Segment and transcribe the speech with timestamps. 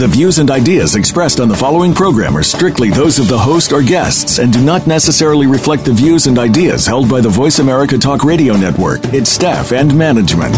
[0.00, 3.70] The views and ideas expressed on the following program are strictly those of the host
[3.70, 7.58] or guests and do not necessarily reflect the views and ideas held by the Voice
[7.58, 10.56] America Talk Radio Network, its staff, and management.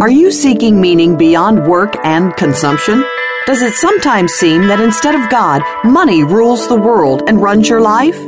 [0.00, 3.04] Are you seeking meaning beyond work and consumption?
[3.46, 7.80] Does it sometimes seem that instead of God, money rules the world and runs your
[7.80, 8.20] life?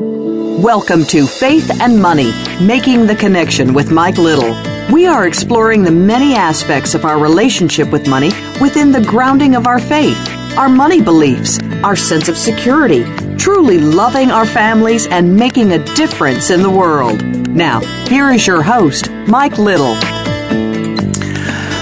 [0.56, 4.56] Welcome to Faith and Money Making the Connection with Mike Little.
[4.91, 9.66] We are exploring the many aspects of our relationship with money within the grounding of
[9.66, 10.16] our faith,
[10.56, 13.05] our money beliefs, our sense of security,
[13.37, 17.22] truly loving our families, and making a difference in the world.
[17.48, 19.94] Now, here is your host, Mike Little.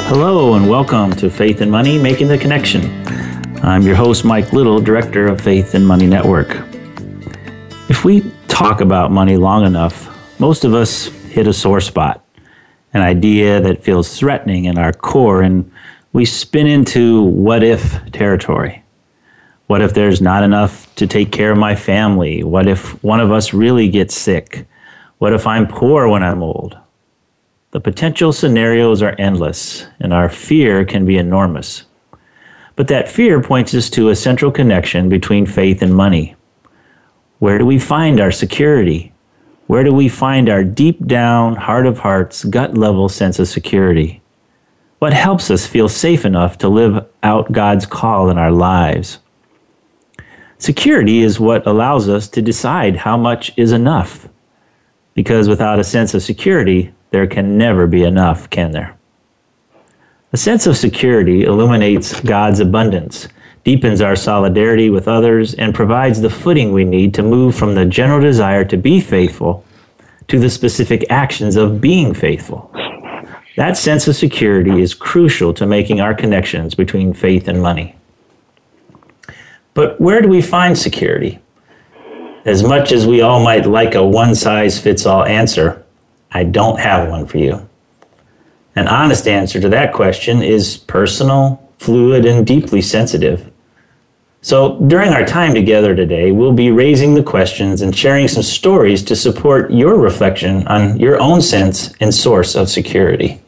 [0.08, 2.82] Hello, and welcome to Faith and Money Making the Connection.
[3.64, 6.56] I'm your host, Mike Little, Director of Faith and Money Network.
[7.88, 12.24] If we talk about money long enough, most of us hit a sore spot,
[12.92, 15.70] an idea that feels threatening in our core, and
[16.12, 18.82] we spin into what if territory.
[19.66, 22.44] What if there's not enough to take care of my family?
[22.44, 24.66] What if one of us really gets sick?
[25.18, 26.76] What if I'm poor when I'm old?
[27.70, 31.84] The potential scenarios are endless, and our fear can be enormous.
[32.76, 36.36] But that fear points us to a central connection between faith and money.
[37.44, 39.12] Where do we find our security?
[39.66, 44.22] Where do we find our deep down, heart of hearts, gut level sense of security?
[44.98, 49.18] What helps us feel safe enough to live out God's call in our lives?
[50.56, 54.26] Security is what allows us to decide how much is enough.
[55.12, 58.96] Because without a sense of security, there can never be enough, can there?
[60.33, 63.28] A sense of security illuminates God's abundance
[63.64, 67.86] deepens our solidarity with others, and provides the footing we need to move from the
[67.86, 69.64] general desire to be faithful
[70.29, 72.70] to the specific actions of being faithful.
[73.57, 77.97] That sense of security is crucial to making our connections between faith and money.
[79.75, 81.41] But where do we find security?
[82.45, 85.85] As much as we all might like a one size fits all answer,
[86.31, 87.69] I don't have one for you.
[88.77, 93.51] An honest answer to that question is personal, fluid, and deeply sensitive.
[94.44, 99.02] So, during our time together today, we'll be raising the questions and sharing some stories
[99.05, 103.40] to support your reflection on your own sense and source of security.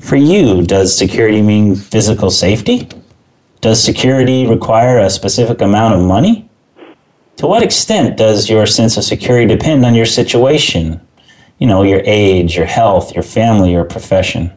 [0.00, 2.88] For you, does security mean physical safety?
[3.60, 6.48] Does security require a specific amount of money?
[7.38, 11.00] To what extent does your sense of security depend on your situation?
[11.58, 14.52] You know, your age, your health, your family, your profession.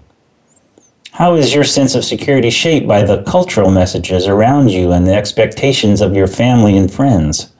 [1.14, 5.14] How is your sense of security shaped by the cultural messages around you and the
[5.14, 7.52] expectations of your family and friends?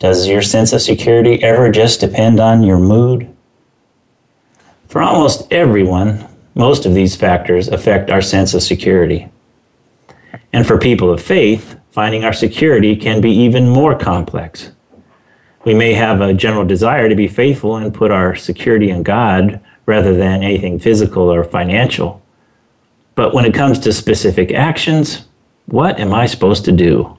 [0.00, 3.32] Does your sense of security ever just depend on your mood?
[4.88, 6.26] For almost everyone,
[6.56, 9.28] most of these factors affect our sense of security.
[10.52, 14.72] And for people of faith, finding our security can be even more complex.
[15.64, 19.60] We may have a general desire to be faithful and put our security in God
[19.86, 22.20] rather than anything physical or financial.
[23.14, 25.26] But when it comes to specific actions,
[25.66, 27.16] what am I supposed to do?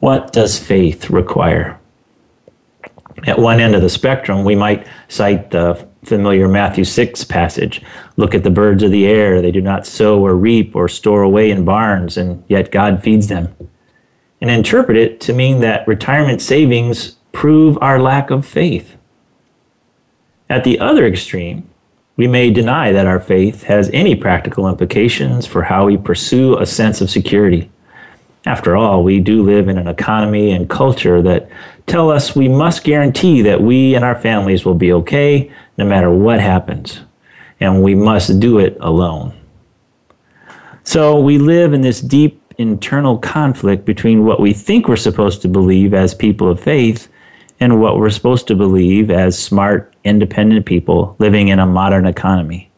[0.00, 1.78] What does faith require?
[3.26, 7.82] At one end of the spectrum, we might cite the familiar Matthew 6 passage.
[8.16, 9.42] Look at the birds of the air.
[9.42, 13.28] They do not sow or reap or store away in barns, and yet God feeds
[13.28, 13.54] them.
[14.40, 18.96] And interpret it to mean that retirement savings prove our lack of faith.
[20.48, 21.69] At the other extreme,
[22.20, 26.66] we may deny that our faith has any practical implications for how we pursue a
[26.66, 27.70] sense of security.
[28.44, 31.48] After all, we do live in an economy and culture that
[31.86, 36.10] tell us we must guarantee that we and our families will be okay no matter
[36.10, 37.00] what happens,
[37.58, 39.32] and we must do it alone.
[40.84, 45.48] So we live in this deep internal conflict between what we think we're supposed to
[45.48, 47.08] believe as people of faith
[47.60, 52.70] and what we're supposed to believe as smart, independent people living in a modern economy.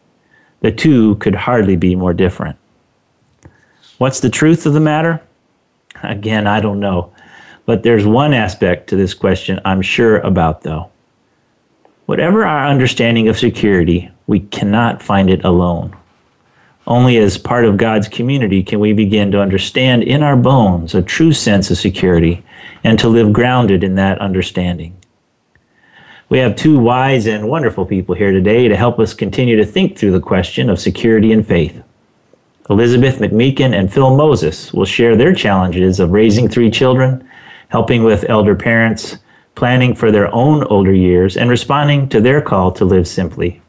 [0.61, 2.57] The two could hardly be more different.
[3.99, 5.23] What's the truth of the matter?
[6.03, 7.13] Again, I don't know.
[7.67, 10.91] But there's one aspect to this question I'm sure about, though.
[12.07, 15.97] Whatever our understanding of security, we cannot find it alone.
[16.87, 21.03] Only as part of God's community can we begin to understand in our bones a
[21.03, 22.45] true sense of security
[22.83, 24.97] and to live grounded in that understanding.
[26.33, 29.99] We have two wise and wonderful people here today to help us continue to think
[29.99, 31.85] through the question of security and faith.
[32.71, 37.29] Elizabeth McMeekin and Phil Moses will share their challenges of raising three children,
[37.69, 39.19] helping with elder parents,
[39.57, 43.61] planning for their own older years, and responding to their call to live simply.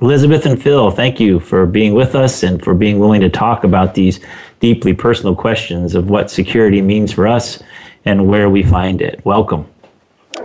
[0.00, 3.64] Elizabeth and Phil, thank you for being with us and for being willing to talk
[3.64, 4.20] about these
[4.60, 7.60] deeply personal questions of what security means for us
[8.04, 9.20] and where we find it.
[9.24, 9.66] Welcome.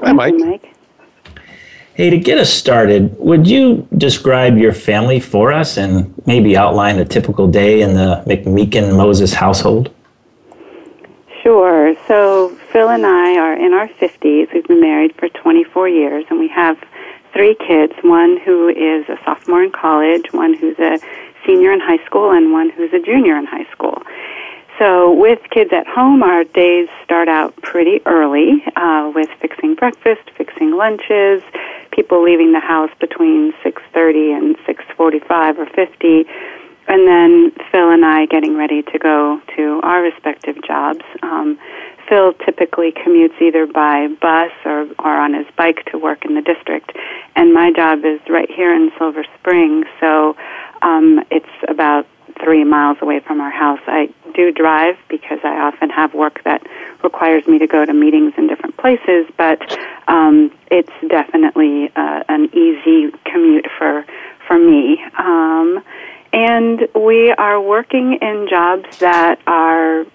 [0.02, 0.74] Hi, Mike.
[1.98, 7.00] Hey, to get us started, would you describe your family for us and maybe outline
[7.00, 9.92] a typical day in the McMeekin Moses household?
[11.42, 11.96] Sure.
[12.08, 14.54] So, Phil and I are in our 50s.
[14.54, 16.78] We've been married for 24 years, and we have
[17.34, 21.00] three kids one who is a sophomore in college, one who's a
[21.48, 24.04] senior in high school, and one who's a junior in high school.
[24.80, 30.30] So with kids at home, our days start out pretty early uh, with fixing breakfast,
[30.38, 31.42] fixing lunches,
[31.92, 36.26] people leaving the house between 6.30 and 6.45 or 50,
[36.88, 41.04] and then Phil and I getting ready to go to our respective jobs.
[41.24, 41.58] Um,
[42.08, 46.42] Phil typically commutes either by bus or, or on his bike to work in the
[46.42, 46.92] district,
[47.36, 50.38] and my job is right here in Silver Spring, so
[50.84, 52.06] um, it's about
[52.44, 53.80] three miles away from our house.
[53.88, 56.66] I do drive because I often have work that
[57.04, 62.46] requires me to go to meetings in different places, but um, it's definitely uh, an
[62.56, 64.06] easy commute for
[64.48, 65.04] for me.
[65.18, 65.84] Um,
[66.34, 70.06] and we are working in jobs that are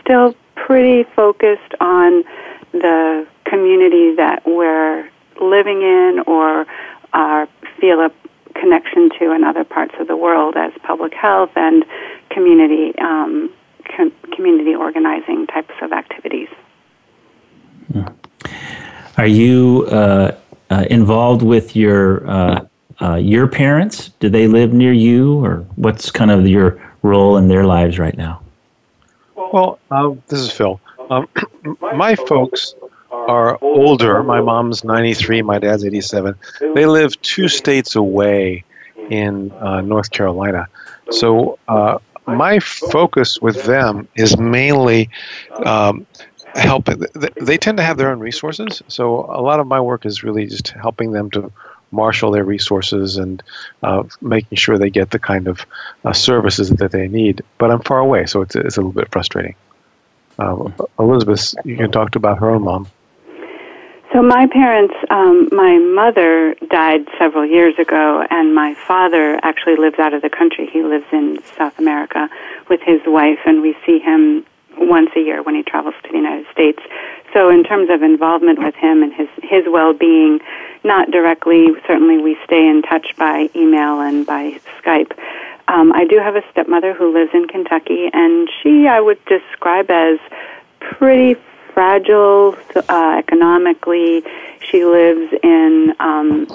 [0.00, 2.24] still pretty focused on
[2.72, 5.08] the community that we're
[5.40, 6.66] living in or
[7.12, 7.48] are
[7.80, 8.10] feel a
[8.60, 11.84] connection to in other parts of the world as public health and
[12.30, 13.52] community um,
[13.96, 16.48] com- community organizing types of activities.
[19.16, 20.36] Are you uh,
[20.70, 22.66] uh, involved with your uh,
[23.00, 24.10] uh, your parents?
[24.20, 28.16] Do they live near you, or what's kind of your role in their lives right
[28.16, 28.42] now?
[29.34, 30.80] Well, uh, this is Phil.
[31.10, 31.28] Um,
[31.80, 32.74] my folks
[33.10, 34.22] are older.
[34.22, 36.34] My mom's 93, my dad's 87.
[36.74, 38.64] They live two states away
[39.10, 40.66] in uh, North Carolina.
[41.10, 45.08] So uh, my focus with them is mainly
[45.64, 46.06] um,
[46.54, 47.04] helping.
[47.40, 50.46] They tend to have their own resources, so a lot of my work is really
[50.46, 51.50] just helping them to
[51.90, 53.42] marshal their resources and
[53.82, 55.64] uh, making sure they get the kind of
[56.04, 57.42] uh, services that they need.
[57.56, 59.54] But I'm far away, so it's, it's a little bit frustrating.
[60.38, 62.88] Uh, Elizabeth, you can talk about her own mom.
[64.18, 70.00] So my parents, um, my mother died several years ago, and my father actually lives
[70.00, 70.68] out of the country.
[70.72, 72.28] He lives in South America
[72.68, 74.44] with his wife, and we see him
[74.76, 76.82] once a year when he travels to the United States.
[77.32, 80.40] So in terms of involvement with him and his his well-being,
[80.82, 81.68] not directly.
[81.86, 85.16] Certainly, we stay in touch by email and by Skype.
[85.68, 89.92] Um, I do have a stepmother who lives in Kentucky, and she I would describe
[89.92, 90.18] as
[90.80, 91.36] pretty
[91.78, 94.24] fragile uh, economically.
[94.68, 96.48] She lives in um,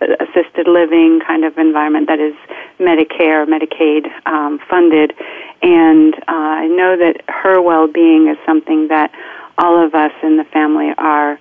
[0.00, 2.36] assisted living kind of environment that is
[2.78, 5.14] Medicare, Medicaid um, funded,
[5.62, 9.10] and uh, I know that her well-being is something that
[9.58, 11.40] all of us in the family are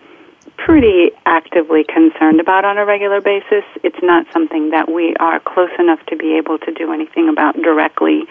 [0.58, 3.64] pretty actively concerned about on a regular basis.
[3.84, 7.56] It's not something that we are close enough to be able to do anything about
[7.62, 8.24] directly,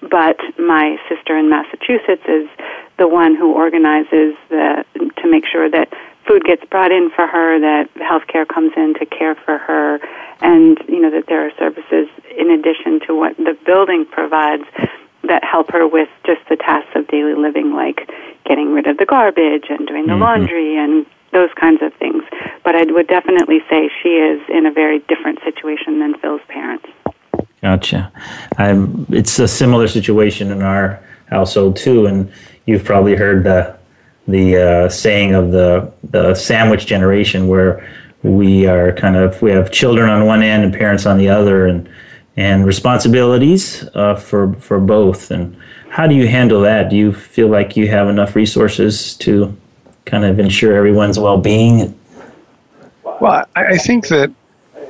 [0.00, 2.48] but my sister in Massachusetts is
[2.98, 5.92] the one who organizes the to make sure that
[6.26, 10.00] food gets brought in for her, that healthcare comes in to care for her,
[10.40, 14.64] and you know that there are services in addition to what the building provides
[15.24, 18.10] that help her with just the tasks of daily living, like
[18.44, 20.22] getting rid of the garbage and doing the mm-hmm.
[20.22, 22.22] laundry and those kinds of things.
[22.64, 26.86] But I would definitely say she is in a very different situation than Phil's parents.
[27.60, 28.12] Gotcha.
[28.58, 32.32] I'm, it's a similar situation in our household too, and
[32.66, 33.76] you've probably heard the
[34.28, 37.88] the uh, saying of the the sandwich generation, where
[38.22, 41.66] we are kind of we have children on one end and parents on the other,
[41.66, 41.88] and
[42.36, 45.30] and responsibilities uh, for for both.
[45.30, 45.56] And
[45.88, 46.90] how do you handle that?
[46.90, 49.56] Do you feel like you have enough resources to
[50.04, 51.98] kind of ensure everyone's well being?
[53.20, 54.30] Well, I think that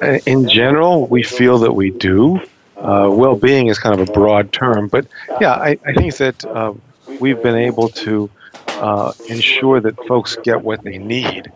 [0.03, 2.41] uh, in general we feel that we do.
[2.77, 5.07] Uh, well being is kind of a broad term, but
[5.41, 6.75] yeah, I, I think that uh,
[7.21, 8.31] we've been able to
[8.69, 11.51] uh, ensure that folks get what they need.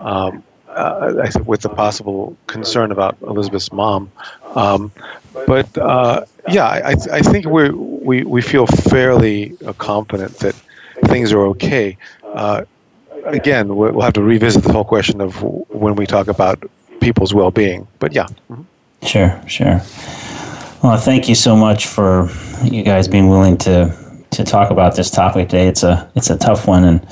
[0.00, 4.12] Um, uh, with the possible concern about Elizabeth's mom,
[4.56, 4.92] um,
[5.46, 10.54] but uh, yeah, I, I think we we feel fairly uh, confident that
[11.06, 11.96] things are okay.
[12.22, 12.64] Uh,
[13.24, 16.62] again, we'll have to revisit the whole question of when we talk about
[17.00, 17.86] people's well-being.
[17.98, 18.26] But yeah.
[19.02, 19.80] Sure, sure.
[20.82, 22.30] Well, thank you so much for
[22.64, 23.96] you guys being willing to
[24.30, 25.68] to talk about this topic today.
[25.68, 27.08] It's a it's a tough one, and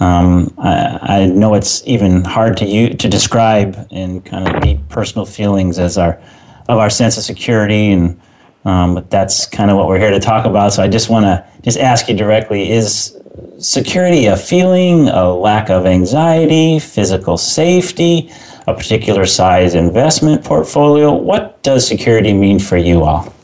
[0.00, 4.88] um, I, I, know it's even hard to you to describe in kind of deep
[4.88, 6.20] personal feelings as our
[6.68, 8.20] of our sense of security, and
[8.64, 10.72] um, but that's kind of what we're here to talk about.
[10.72, 13.16] So I just want to just ask you directly: Is
[13.58, 18.30] security a feeling, a lack of anxiety, physical safety,
[18.66, 21.12] a particular size investment portfolio?
[21.12, 23.34] What does security mean for you all?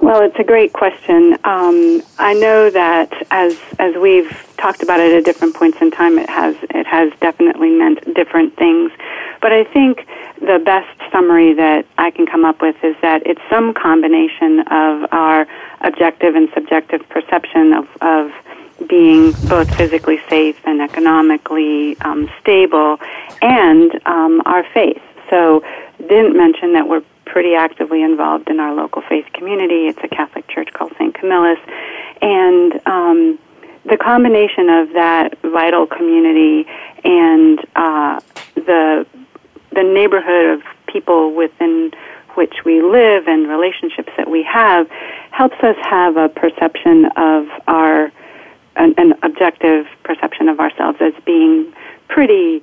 [0.00, 1.34] Well, it's a great question.
[1.42, 6.18] Um, I know that as as we've talked about it at different points in time,
[6.18, 8.92] it has it has definitely meant different things.
[9.40, 10.06] But I think
[10.40, 15.12] the best summary that I can come up with is that it's some combination of
[15.12, 15.48] our
[15.80, 18.30] objective and subjective perception of, of
[18.88, 23.00] being both physically safe and economically um, stable,
[23.42, 25.02] and um, our faith.
[25.28, 25.64] So,
[25.98, 29.86] didn't mention that we're pretty actively involved in our local faith community.
[29.86, 31.14] It's a Catholic church called St.
[31.14, 31.58] Camillus.
[32.20, 33.38] And um,
[33.84, 36.66] the combination of that vital community
[37.04, 38.20] and uh,
[38.54, 39.06] the,
[39.72, 41.92] the neighborhood of people within
[42.34, 44.88] which we live and relationships that we have
[45.30, 48.12] helps us have a perception of our
[48.76, 51.72] an, an objective perception of ourselves as being
[52.08, 52.62] pretty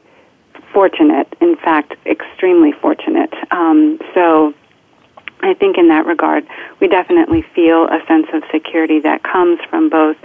[0.75, 3.33] fortunate, in fact, extremely fortunate.
[3.49, 4.53] Um, so
[5.39, 6.45] I think in that regard,
[6.81, 10.17] we definitely feel a sense of security that comes from both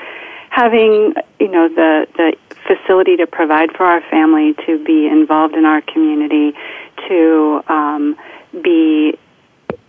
[0.51, 5.65] having, you know, the, the facility to provide for our family, to be involved in
[5.65, 6.53] our community,
[7.07, 8.17] to um,
[8.61, 9.17] be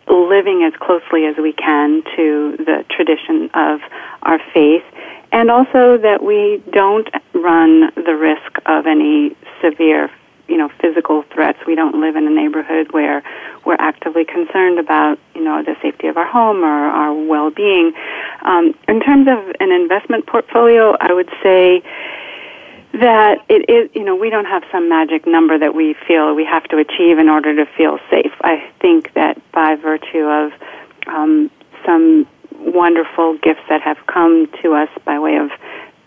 [0.07, 3.79] living as closely as we can to the tradition of
[4.21, 4.83] our faith,
[5.31, 10.11] and also that we don't run the risk of any severe
[10.51, 11.57] you know physical threats.
[11.65, 13.23] We don't live in a neighborhood where
[13.65, 17.93] we're actively concerned about you know the safety of our home or our well-being.
[18.41, 21.81] Um, in terms of an investment portfolio, I would say
[22.93, 26.45] that it is you know we don't have some magic number that we feel we
[26.45, 28.33] have to achieve in order to feel safe.
[28.41, 30.51] I think that by virtue of
[31.07, 31.49] um,
[31.85, 32.27] some
[32.59, 35.49] wonderful gifts that have come to us by way of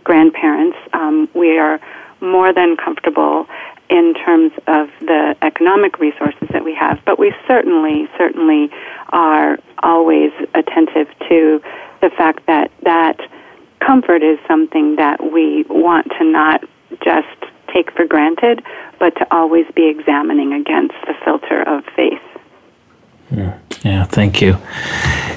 [0.05, 1.81] grandparents, um, we are
[2.21, 3.47] more than comfortable
[3.91, 8.71] in terms of the economic resources that we have, but we certainly, certainly
[9.11, 11.61] are always attentive to
[12.01, 13.21] the fact that that
[13.81, 16.63] comfort is something that we want to not
[17.03, 17.29] just
[17.73, 18.63] take for granted,
[18.99, 22.21] but to always be examining against the filter of faith.
[23.31, 24.55] Yeah, yeah thank you.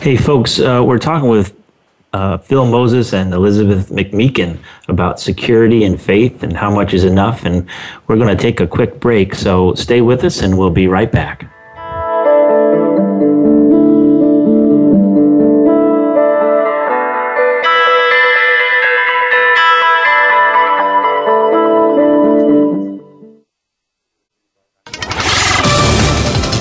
[0.02, 1.57] Hey, folks, uh, we're talking with
[2.18, 4.58] uh, Phil Moses and Elizabeth McMeekin
[4.88, 7.46] about security and faith and how much is enough.
[7.46, 7.68] And
[8.08, 9.36] we're going to take a quick break.
[9.36, 11.46] So stay with us and we'll be right back.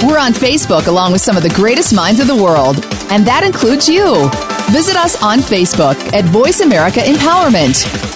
[0.07, 2.77] We're on Facebook along with some of the greatest minds of the world,
[3.11, 4.31] and that includes you.
[4.73, 8.15] Visit us on Facebook at Voice America Empowerment.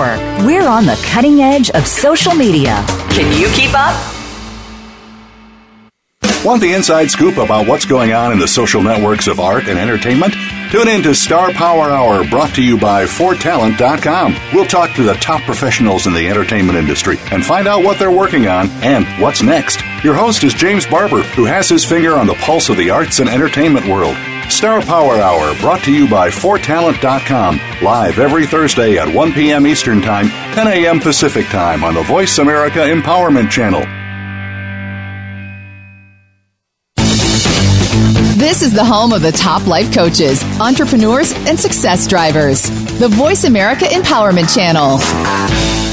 [0.01, 0.45] Network.
[0.45, 2.83] We're on the cutting edge of social media.
[3.09, 3.95] Can you keep up?
[6.43, 9.77] Want the inside scoop about what's going on in the social networks of art and
[9.77, 10.33] entertainment?
[10.71, 14.35] Tune in to Star Power Hour brought to you by ForTalent.com.
[14.53, 18.09] We'll talk to the top professionals in the entertainment industry and find out what they're
[18.09, 19.83] working on and what's next.
[20.03, 23.19] Your host is James Barber, who has his finger on the pulse of the arts
[23.19, 24.15] and entertainment world.
[24.49, 27.59] Star Power Hour brought to you by ForTalent.com.
[27.81, 29.65] Live every Thursday at 1 p.m.
[29.65, 30.99] Eastern Time, 10 a.m.
[30.99, 33.81] Pacific Time on the Voice America Empowerment Channel.
[38.37, 42.63] This is the home of the top life coaches, entrepreneurs, and success drivers.
[42.99, 45.90] The Voice America Empowerment Channel.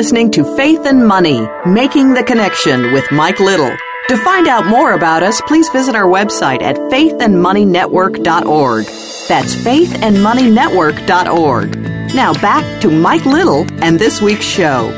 [0.00, 3.70] Listening to Faith and Money, Making the Connection with Mike Little.
[4.08, 8.84] To find out more about us, please visit our website at faithandmoneynetwork.org.
[9.28, 11.78] That's faithandmoneynetwork.org.
[12.14, 14.88] Now back to Mike Little and this week's show.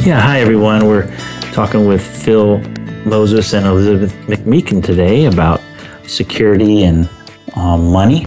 [0.00, 0.88] Yeah, hi everyone.
[0.88, 1.06] We're
[1.52, 2.58] talking with Phil
[3.04, 5.60] Moses and Elizabeth McMeekin today about
[6.08, 7.08] security and
[7.54, 8.26] um, money.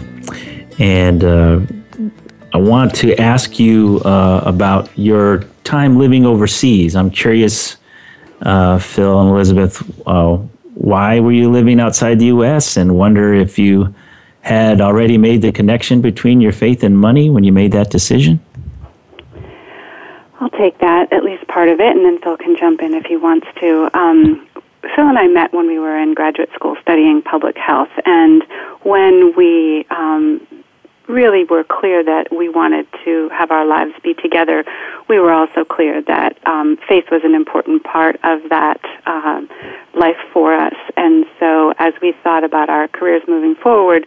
[0.79, 1.59] And uh,
[2.55, 6.95] I want to ask you uh, about your time living overseas.
[6.95, 7.75] I'm curious,
[8.43, 10.37] uh, Phil and Elizabeth, uh,
[10.75, 12.77] why were you living outside the U.S.
[12.77, 13.93] and wonder if you
[14.39, 18.39] had already made the connection between your faith and money when you made that decision?
[20.39, 23.03] I'll take that, at least part of it, and then Phil can jump in if
[23.03, 23.89] he wants to.
[23.93, 24.47] Um,
[24.95, 28.45] Phil and I met when we were in graduate school studying public health, and
[28.83, 30.47] when we um,
[31.07, 34.63] really were clear that we wanted to have our lives be together,
[35.07, 39.49] we were also clear that um, faith was an important part of that um,
[39.93, 40.75] life for us.
[40.97, 44.05] And so, as we thought about our careers moving forward,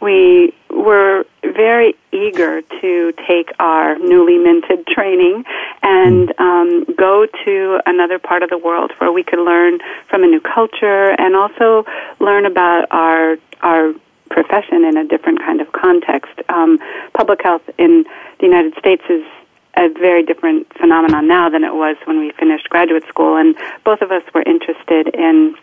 [0.00, 5.44] we were very eager to take our newly minted training
[5.82, 10.26] and um, go to another part of the world where we could learn from a
[10.26, 11.84] new culture and also
[12.18, 13.94] learn about our our
[14.32, 16.32] profession in a different kind of context.
[16.48, 16.78] Um,
[17.14, 18.04] public health in
[18.40, 19.22] the United States is
[19.76, 24.00] a very different phenomenon now than it was when we finished graduate school, and both
[24.02, 25.54] of us were interested in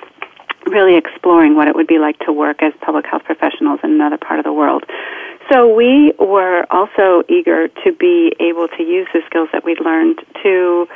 [0.67, 4.17] really exploring what it would be like to work as public health professionals in another
[4.17, 4.83] part of the world.
[5.51, 10.19] So we were also eager to be able to use the skills that we'd learned
[10.43, 10.88] to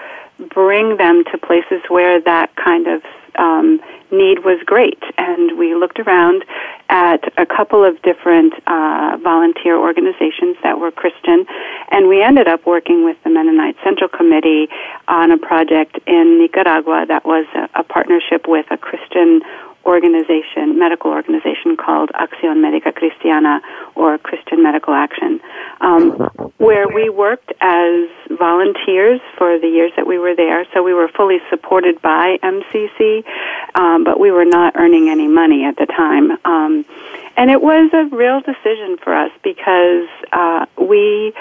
[0.53, 3.03] bring them to places where that kind of
[3.35, 3.79] um,
[4.11, 5.01] need was great.
[5.17, 6.45] And we looked around
[6.89, 11.45] at a couple of different uh, volunteer organizations that were Christian,
[11.91, 14.67] and we ended up working with the Mennonite Central Committee
[15.07, 19.41] on a project in Nicaragua that was a, a partnership with a Christian
[19.85, 23.61] organization, medical organization called Acción Médica Cristiana
[23.95, 25.41] or Christian Medical Action,
[25.81, 26.11] um,
[26.57, 30.65] where we worked as volunteers for the years that we were there.
[30.73, 33.23] So we were fully supported by MCC,
[33.75, 36.31] um, but we were not earning any money at the time.
[36.45, 36.85] Um,
[37.35, 41.33] and it was a real decision for us because uh, we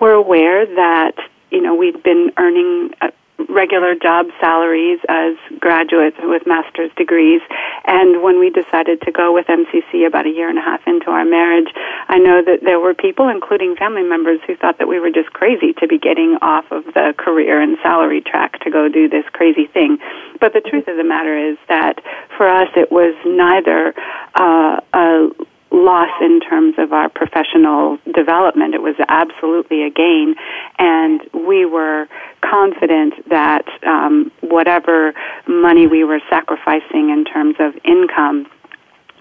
[0.00, 1.14] were aware that
[1.50, 2.94] you know we'd been earning.
[3.00, 3.12] A,
[3.48, 7.40] regular job salaries as graduates with master's degrees.
[7.84, 11.10] And when we decided to go with MCC about a year and a half into
[11.10, 11.68] our marriage,
[12.08, 15.32] I know that there were people, including family members, who thought that we were just
[15.32, 19.24] crazy to be getting off of the career and salary track to go do this
[19.32, 19.98] crazy thing.
[20.40, 22.00] But the truth of the matter is that
[22.36, 23.94] for us, it was neither
[24.34, 25.28] uh, a
[25.86, 28.74] loss in terms of our professional development.
[28.74, 30.34] It was absolutely a gain,
[30.78, 32.08] and we were
[32.42, 35.14] confident that um, whatever
[35.46, 38.46] money we were sacrificing in terms of income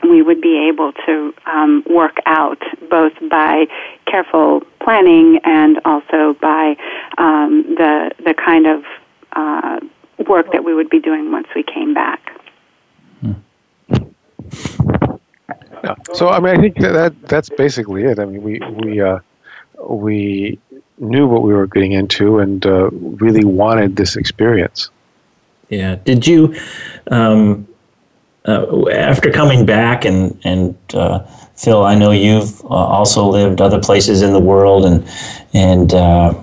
[0.04, 3.66] we would be able to um, work out both by
[4.06, 6.76] careful planning and also by
[7.18, 8.84] um, the the kind of
[9.34, 9.80] uh,
[10.28, 12.32] work that we would be doing once we came back.
[16.14, 18.20] So I mean, I think that, that that's basically it.
[18.20, 19.20] I mean, we we uh,
[19.88, 20.60] we
[20.98, 24.90] knew what we were getting into and uh, really wanted this experience.
[25.70, 25.96] Yeah.
[26.06, 26.56] Did you,
[27.12, 27.68] um,
[28.48, 31.20] uh, after coming back and and uh,
[31.56, 35.08] Phil, I know you've uh, also lived other places in the world, and
[35.54, 36.34] and uh,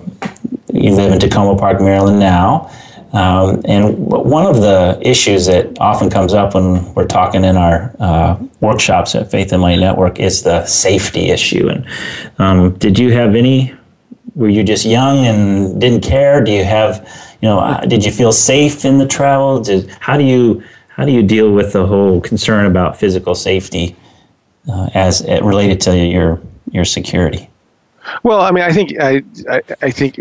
[0.72, 2.70] you live in Takoma Park, Maryland now.
[3.12, 7.94] Um, and one of the issues that often comes up when we're talking in our
[8.00, 11.68] uh, workshops at Faith and Money Network is the safety issue.
[11.68, 11.86] And
[12.38, 13.74] um, did you have any?
[14.34, 16.42] Were you just young and didn't care?
[16.42, 17.06] Do you have,
[17.42, 19.60] you know, uh, did you feel safe in the travel?
[19.60, 23.94] Did, how do you how do you deal with the whole concern about physical safety
[24.70, 27.50] uh, as related to your your security?
[28.22, 30.18] Well, I mean, I think I, I, I think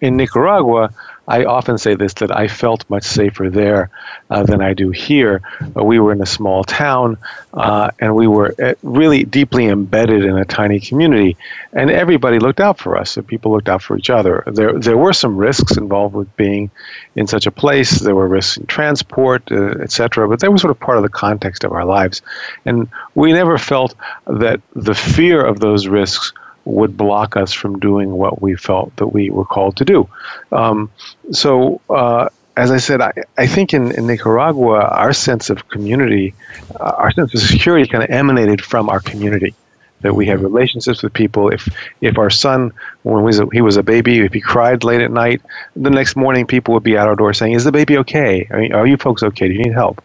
[0.00, 0.90] in Nicaragua,
[1.30, 3.88] I often say this that I felt much safer there
[4.30, 5.40] uh, than I do here.
[5.76, 7.16] Uh, we were in a small town,
[7.54, 11.36] uh, and we were uh, really deeply embedded in a tiny community,
[11.72, 13.16] and everybody looked out for us.
[13.16, 14.42] And people looked out for each other.
[14.48, 16.68] There, there were some risks involved with being
[17.14, 18.00] in such a place.
[18.00, 20.28] There were risks in transport, uh, etc.
[20.28, 22.22] But they were sort of part of the context of our lives,
[22.64, 23.94] and we never felt
[24.26, 26.32] that the fear of those risks
[26.64, 30.08] would block us from doing what we felt that we were called to do.
[30.52, 30.90] Um,
[31.32, 36.34] so, uh, as I said, I, I think in, in, Nicaragua, our sense of community,
[36.78, 39.54] uh, our sense of security kind of emanated from our community.
[40.02, 41.50] that we had relationships with people.
[41.50, 41.68] If
[42.00, 45.00] if our son, when he was a, he was a baby, if he cried late
[45.00, 45.42] at night,
[45.76, 48.48] the next morning people would be at our door saying, "Is the baby okay?
[48.50, 49.48] I mean, are you folks okay?
[49.48, 50.02] Do you need help?"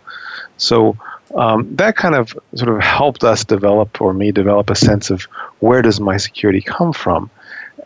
[0.57, 0.97] So
[1.33, 5.23] um, that kind of sort of helped us develop, or me develop, a sense of
[5.59, 7.29] where does my security come from.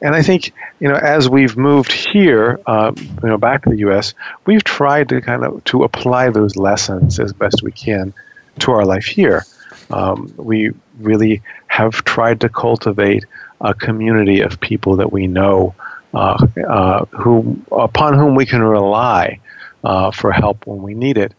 [0.02, 3.78] And I think you know, as we've moved here, uh, you know, back to the
[3.78, 4.14] U.S.,
[4.46, 8.14] we've tried to kind of to apply those lessons as best we can
[8.60, 9.46] to our life here.
[9.92, 13.26] Um, we really have tried to cultivate
[13.62, 15.74] a community of people that we know,
[16.14, 19.40] uh, uh, who upon whom we can rely
[19.84, 21.34] uh, for help when we need it.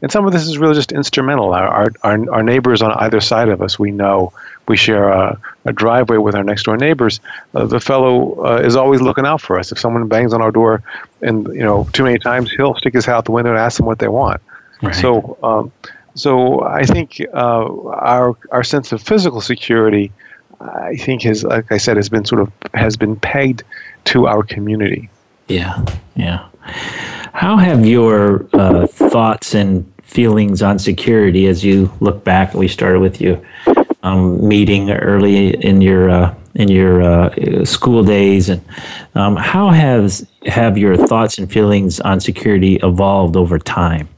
[0.00, 1.52] And some of this is really just instrumental.
[1.52, 4.32] Our, our, our neighbors on either side of us, we know
[4.68, 7.20] we share a, a driveway with our next door neighbors.
[7.54, 9.72] Uh, the fellow uh, is always looking out for us.
[9.72, 10.82] If someone bangs on our door,
[11.22, 13.78] and you know too many times, he'll stick his head out the window and ask
[13.78, 14.40] them what they want.
[14.82, 14.94] Right.
[14.94, 15.72] So, um,
[16.14, 20.12] so I think uh, our our sense of physical security,
[20.60, 23.64] I think, has like I said, has been sort of has been pegged
[24.06, 25.08] to our community.
[25.48, 25.84] Yeah,
[26.14, 26.46] yeah.
[27.38, 32.52] How have your uh, thoughts and feelings on security as you look back?
[32.52, 33.40] We started with you
[34.02, 38.60] um, meeting early in your uh, in your uh, school days, and
[39.14, 44.08] um, how has have your thoughts and feelings on security evolved over time?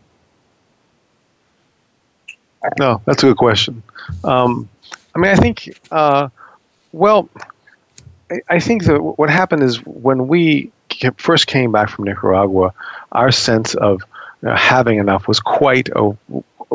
[2.78, 3.82] No, that's a good question.
[4.24, 4.66] Um,
[5.14, 6.30] I mean, I think, uh,
[6.92, 7.28] well,
[8.30, 10.72] I, I think that what happened is when we
[11.16, 12.72] first came back from Nicaragua,
[13.12, 14.02] our sense of
[14.42, 16.16] know, having enough was quite a,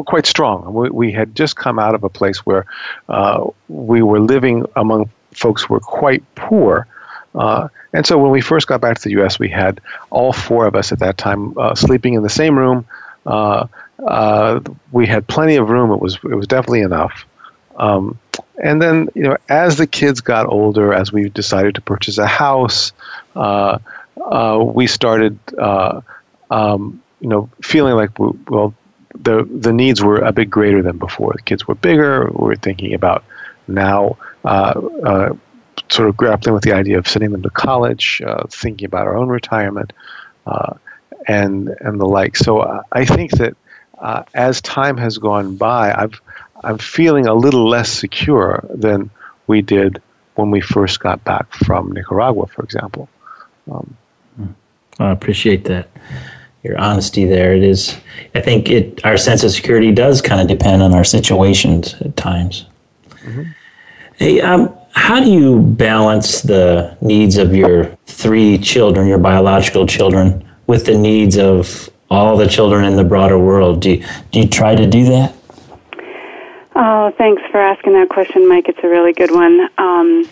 [0.03, 0.73] quite strong.
[0.73, 2.65] We, we, had just come out of a place where
[3.09, 6.87] uh, we were living among folks who were quite poor.
[7.33, 10.65] Uh, and so when we first got back to the U.S., we had all four
[10.65, 12.85] of us at that time uh, sleeping in the same room.
[13.25, 13.67] Uh,
[14.07, 14.59] uh,
[14.91, 15.91] we had plenty of room.
[15.91, 17.25] It was it was definitely enough.
[17.77, 18.19] Um,
[18.63, 22.27] and then you know, as the kids got older, as we decided to purchase a
[22.27, 22.93] house,
[24.21, 26.01] uh, we started uh,
[26.51, 28.73] um, you know feeling like we, well
[29.15, 31.33] the the needs were a bit greater than before.
[31.33, 32.29] The kids were bigger.
[32.31, 33.23] We were thinking about
[33.67, 34.17] now.
[34.43, 35.35] Uh, uh,
[35.89, 39.27] sort of grappling with the idea of sending them to college, thinking about our own
[39.27, 39.91] retirement,
[41.27, 42.37] and and the like.
[42.37, 43.55] So I think that
[43.99, 46.21] uh, as time has gone by, I've,
[46.63, 49.09] I'm feeling a little less secure than
[49.47, 50.01] we did
[50.35, 53.07] when we first got back from Nicaragua, for example.
[53.71, 53.95] Um,
[54.99, 55.89] I appreciate that.
[56.63, 57.53] Your honesty there.
[57.53, 57.95] It is.
[58.33, 59.05] I think it.
[59.05, 62.65] Our sense of security does kind of depend on our situations at times.
[63.09, 63.43] Mm-hmm.
[64.15, 70.43] Hey, um, how do you balance the needs of your three children, your biological children,
[70.67, 73.81] with the needs of all the children in the broader world.
[73.81, 75.35] Do you, do you try to do that?
[76.75, 78.67] Oh, thanks for asking that question, Mike.
[78.67, 79.69] It's a really good one.
[79.77, 80.27] Um,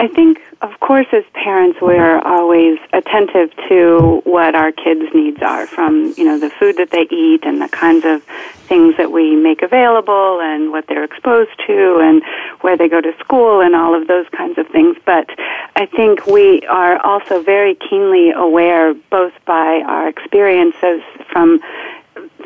[0.00, 5.42] I think, of course, as parents, we are always attentive to what our kids' needs
[5.42, 8.22] are, from you know the food that they eat and the kinds of
[8.68, 12.22] things that we make available, and what they're exposed to, and
[12.60, 14.96] where they go to school, and all of those kinds of things.
[15.04, 15.28] But
[15.74, 21.60] I think we are also very keenly aware, both by our experiences from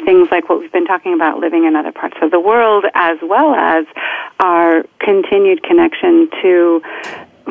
[0.07, 3.19] things like what we've been talking about living in other parts of the world, as
[3.23, 3.85] well as
[4.41, 6.83] our continued connection to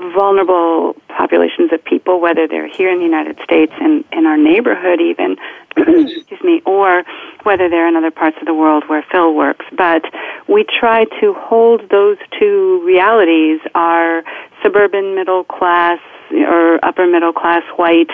[0.02, 5.00] vulnerable populations of people, whether they're here in the United States and in our neighborhood
[5.00, 5.38] even,
[5.78, 7.04] excuse me, or
[7.44, 9.66] whether they're in other parts of the world where Phil works.
[9.78, 10.04] But
[10.48, 14.24] we try to hold those two realities, our
[14.64, 16.00] suburban middle class
[16.32, 18.10] or upper middle class white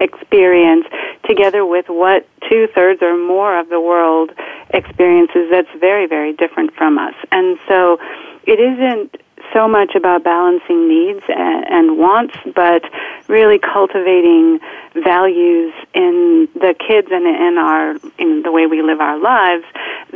[0.00, 0.86] experience
[1.28, 4.32] together with what two thirds or more of the world
[4.70, 7.14] experiences that's very, very different from us.
[7.30, 7.98] And so
[8.46, 9.16] it isn't
[9.54, 12.82] so much about balancing needs and, and wants, but
[13.28, 14.58] really cultivating
[15.02, 19.64] values in the kids and in our in the way we live our lives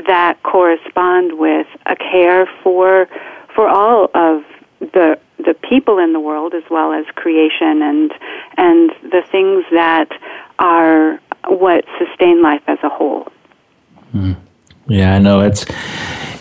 [0.07, 3.09] that correspond with a care for
[3.55, 4.45] for all of
[4.81, 8.13] the the people in the world as well as creation and
[8.57, 10.09] and the things that
[10.59, 13.29] are what sustain life as a whole.
[14.15, 14.37] Mm.
[14.89, 15.65] Yeah, I know it's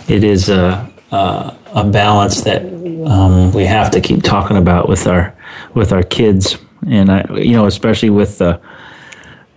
[0.08, 2.64] it is a a, a balance that
[3.08, 5.36] um, we have to keep talking about with our
[5.74, 8.60] with our kids, and I, you know, especially with the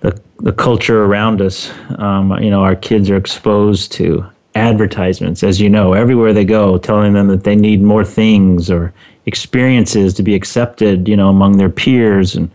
[0.00, 1.72] the, the culture around us.
[1.98, 6.78] Um, you know, our kids are exposed to advertisements, as you know, everywhere they go,
[6.78, 8.92] telling them that they need more things or
[9.26, 12.50] experiences to be accepted, you know, among their peers, and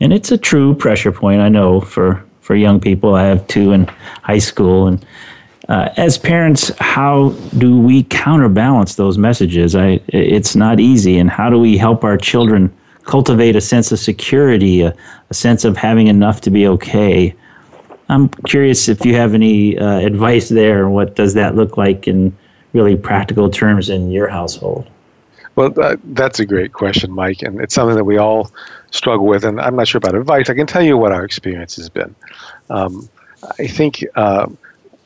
[0.00, 1.40] and it's a true pressure point.
[1.40, 3.14] I know for for young people.
[3.14, 3.86] I have two in
[4.22, 5.04] high school, and
[5.70, 7.28] uh, as parents, how
[7.58, 9.76] do we counterbalance those messages?
[9.76, 11.16] I, it's not easy.
[11.16, 14.92] And how do we help our children cultivate a sense of security, a,
[15.30, 17.32] a sense of having enough to be okay?
[18.08, 20.88] I'm curious if you have any uh, advice there.
[20.88, 22.36] What does that look like in
[22.72, 24.90] really practical terms in your household?
[25.54, 28.50] Well, that, that's a great question, Mike, and it's something that we all
[28.90, 29.44] struggle with.
[29.44, 30.50] And I'm not sure about advice.
[30.50, 32.12] I can tell you what our experience has been.
[32.70, 33.08] Um,
[33.60, 34.48] I think uh,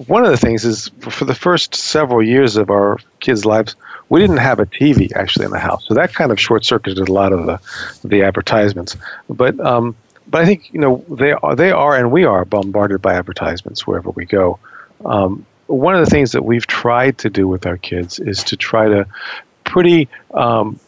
[0.06, 3.76] one of the things is for the first several years of our kids' lives,
[4.08, 7.08] we didn't have a TV actually in the house, so that kind of short circuited
[7.08, 7.60] a lot of the
[8.06, 8.96] the advertisements.
[9.28, 13.00] But um, but I think you know they are they are and we are bombarded
[13.00, 14.58] by advertisements wherever we go.
[15.04, 18.56] Um, one of the things that we've tried to do with our kids is to
[18.56, 19.06] try to
[19.64, 20.78] pretty um,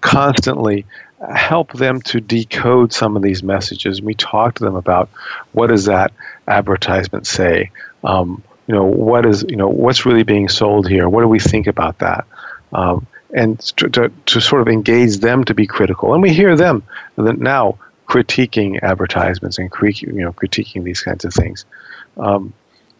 [0.00, 0.86] constantly
[1.34, 4.00] help them to decode some of these messages.
[4.00, 5.10] We talk to them about
[5.52, 6.12] what does that
[6.48, 7.70] advertisement say.
[8.04, 11.08] Um, you know what is you know what's really being sold here.
[11.08, 12.24] What do we think about that?
[12.72, 16.14] Um, and to, to, to, sort of engage them to be critical.
[16.14, 16.82] And we hear them
[17.16, 21.64] now critiquing advertisements and you know critiquing these kinds of things.
[22.16, 22.52] Um,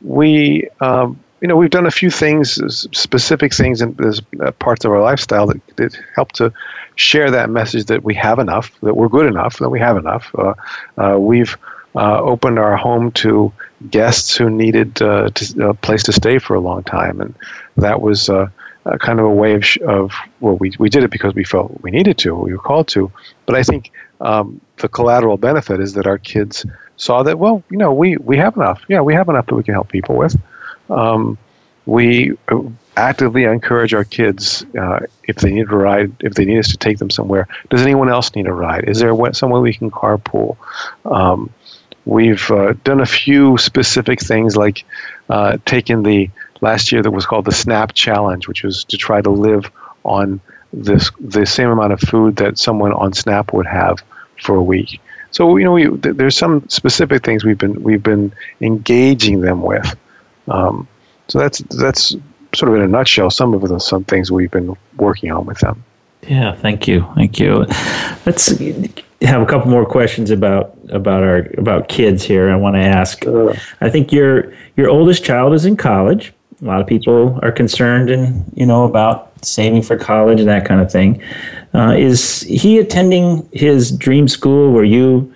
[0.03, 2.55] we um, you know we've done a few things,
[2.97, 3.97] specific things in
[4.41, 6.53] uh, parts of our lifestyle that, that help to
[6.95, 10.31] share that message that we have enough, that we're good enough, that we have enough.
[10.37, 10.55] Uh,
[10.99, 11.57] uh, we've
[11.95, 13.53] uh, opened our home to
[13.91, 17.35] guests who needed uh, to, a place to stay for a long time, and
[17.77, 18.49] that was uh,
[19.01, 21.81] kind of a way of, sh- of well, we we did it because we felt
[21.83, 23.11] we needed to, we were called to.
[23.47, 26.65] But I think um, the collateral benefit is that our kids
[26.97, 28.83] saw that well, you know, we we have enough.
[28.89, 30.37] Yeah, we have enough that we can help people with.
[30.89, 31.39] Um,
[31.87, 32.37] we
[32.97, 36.77] actively encourage our kids uh, if they need a ride, if they need us to
[36.77, 37.49] take them somewhere.
[37.71, 38.89] Does anyone else need a ride?
[38.89, 40.57] Is there somewhere we can carpool?
[41.05, 41.51] Um,
[42.05, 44.85] we've uh, done a few specific things like
[45.29, 49.21] uh, taken the last year that was called the SNAP Challenge, which was to try
[49.21, 49.71] to live
[50.05, 50.41] on
[50.73, 53.99] this the same amount of food that someone on SNAP would have
[54.41, 55.01] for a week.
[55.31, 59.97] So you know, we, there's some specific things we've been we've been engaging them with.
[60.49, 60.89] Um,
[61.29, 62.17] so that's that's
[62.55, 65.59] sort of in a nutshell some of the some things we've been working on with
[65.59, 65.85] them.
[66.27, 67.67] Yeah, thank you, thank you.
[68.27, 68.61] Let's
[69.23, 72.51] have a couple more questions about about our about kids here.
[72.51, 73.27] I want to ask.
[73.27, 76.33] Uh, I think your your oldest child is in college.
[76.63, 80.65] A lot of people are concerned and you know about saving for college and that
[80.65, 81.23] kind of thing.
[81.75, 84.73] Uh, is he attending his dream school?
[84.73, 85.33] Were you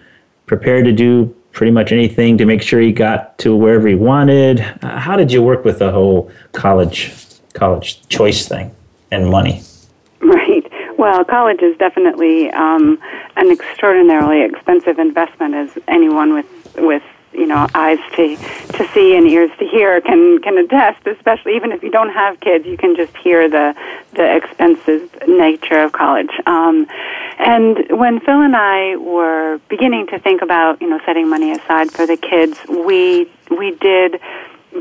[0.46, 4.60] prepared to do pretty much anything to make sure he got to wherever he wanted?
[4.82, 7.12] Uh, how did you work with the whole college
[7.54, 8.74] college choice thing
[9.10, 9.62] and money?
[10.24, 10.64] Right.
[10.96, 12.98] Well, college is definitely um,
[13.36, 19.26] an extraordinarily expensive investment, as anyone with with you know eyes to to see and
[19.26, 22.94] ears to hear can can attest especially even if you don't have kids you can
[22.94, 23.74] just hear the
[24.12, 26.30] the expensive nature of college.
[26.46, 26.86] Um
[27.38, 31.90] and when Phil and I were beginning to think about you know setting money aside
[31.90, 34.20] for the kids we we did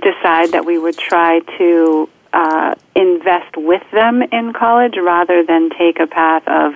[0.01, 5.99] decide that we would try to uh, invest with them in college rather than take
[5.99, 6.75] a path of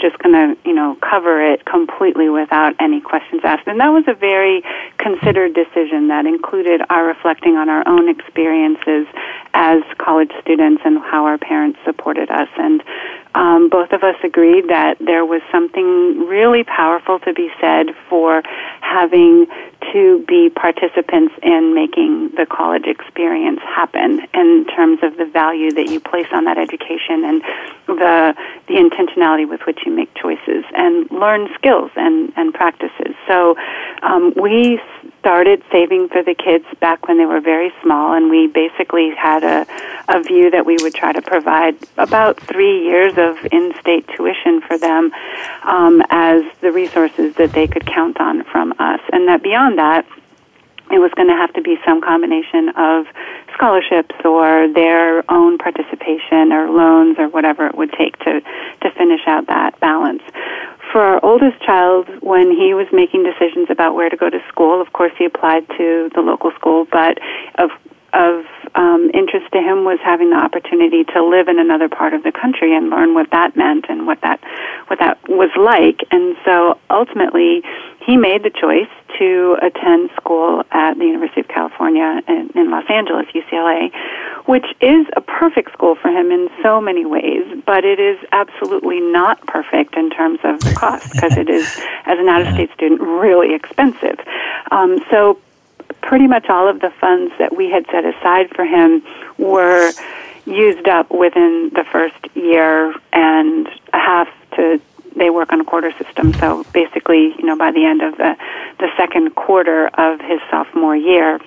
[0.00, 3.66] just going to, you know, cover it completely without any questions asked.
[3.66, 4.62] And that was a very
[4.98, 9.06] considered decision that included our reflecting on our own experiences
[9.52, 12.48] as college students and how our parents supported us.
[12.56, 12.82] And
[13.34, 18.42] um, both of us agreed that there was something really powerful to be said for
[18.80, 19.46] having
[19.92, 25.88] to be participants in making the college experience happen in terms of the value that
[25.88, 27.42] you place on that education and
[27.86, 28.34] the
[28.66, 33.14] the intentionality with which you make choices and learn skills and and practices.
[33.26, 33.56] So
[34.02, 34.80] um, we
[35.24, 39.42] started saving for the kids back when they were very small, and we basically had
[39.42, 39.66] a,
[40.08, 44.76] a view that we would try to provide about three years of in-state tuition for
[44.76, 45.10] them
[45.62, 50.06] um, as the resources that they could count on from us, and that beyond that,
[50.90, 53.06] it was going to have to be some combination of
[53.54, 58.40] scholarships or their own participation or loans or whatever it would take to
[58.82, 60.22] to finish out that balance.
[60.92, 64.80] For our oldest child, when he was making decisions about where to go to school,
[64.80, 67.18] of course he applied to the local school, but
[67.58, 67.70] of
[68.14, 72.22] of um, interest to him was having the opportunity to live in another part of
[72.22, 74.40] the country and learn what that meant and what that
[74.88, 76.06] what that was like.
[76.10, 77.62] And so ultimately,
[78.04, 82.84] he made the choice to attend school at the University of California in, in Los
[82.88, 83.92] Angeles, UCLA,
[84.46, 89.00] which is a perfect school for him in so many ways, but it is absolutely
[89.00, 91.64] not perfect in terms of the cost because it is,
[92.06, 94.18] as an out-of-state student, really expensive.
[94.70, 95.38] Um, so
[96.06, 99.02] pretty much all of the funds that we had set aside for him
[99.38, 99.92] were
[100.46, 104.80] used up within the first year and a half to
[105.16, 106.34] they work on a quarter system.
[106.40, 108.36] So basically, you know, by the end of the
[108.78, 111.38] the second quarter of his sophomore year,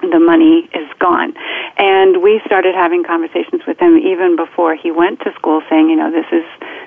[0.00, 1.34] the money is gone.
[1.76, 5.96] And we started having conversations with him even before he went to school, saying, you
[5.96, 6.44] know, this is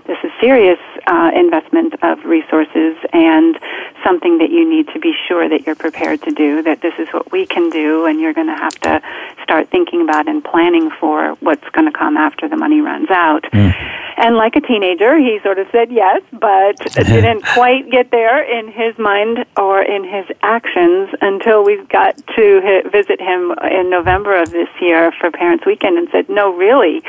[0.08, 3.58] this is serious uh, investment of resources and
[4.04, 6.62] something that you need to be sure that you're prepared to do.
[6.64, 9.02] That this is what we can do, and you're going to have to
[9.44, 13.44] start thinking about and planning for what's going to come after the money runs out.
[13.44, 14.01] Mm.
[14.22, 18.72] And like a teenager, he sort of said yes, but didn't quite get there in
[18.72, 24.52] his mind or in his actions until we got to visit him in November of
[24.52, 27.02] this year for Parents Weekend and said, "No, really,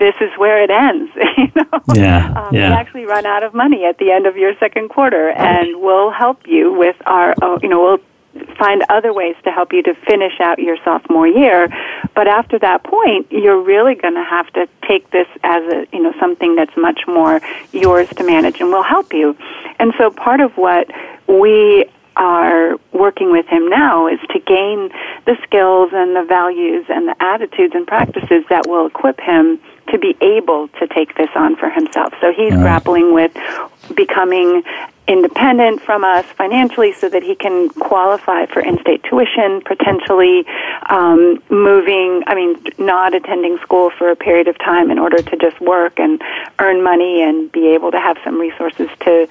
[0.00, 2.70] this is where it ends." you know, yeah, um, yeah.
[2.70, 6.10] We actually run out of money at the end of your second quarter, and we'll
[6.10, 8.00] help you with our, uh, you know, we'll
[8.56, 11.68] find other ways to help you to finish out your sophomore year.
[12.14, 16.02] But after that point, you're really going to have to take this as a, you
[16.02, 17.40] know, something that's much more
[17.72, 19.36] yours to manage and will help you.
[19.78, 20.90] And so part of what
[21.26, 24.90] we are working with him now is to gain
[25.24, 29.98] the skills and the values and the attitudes and practices that will equip him to
[29.98, 32.12] be able to take this on for himself.
[32.20, 32.60] So he's right.
[32.60, 33.32] grappling with
[33.94, 34.62] becoming
[35.10, 40.46] independent from us financially so that he can qualify for in-state tuition, potentially
[40.88, 45.36] um, moving, I mean, not attending school for a period of time in order to
[45.36, 46.22] just work and
[46.60, 49.26] earn money and be able to have some resources to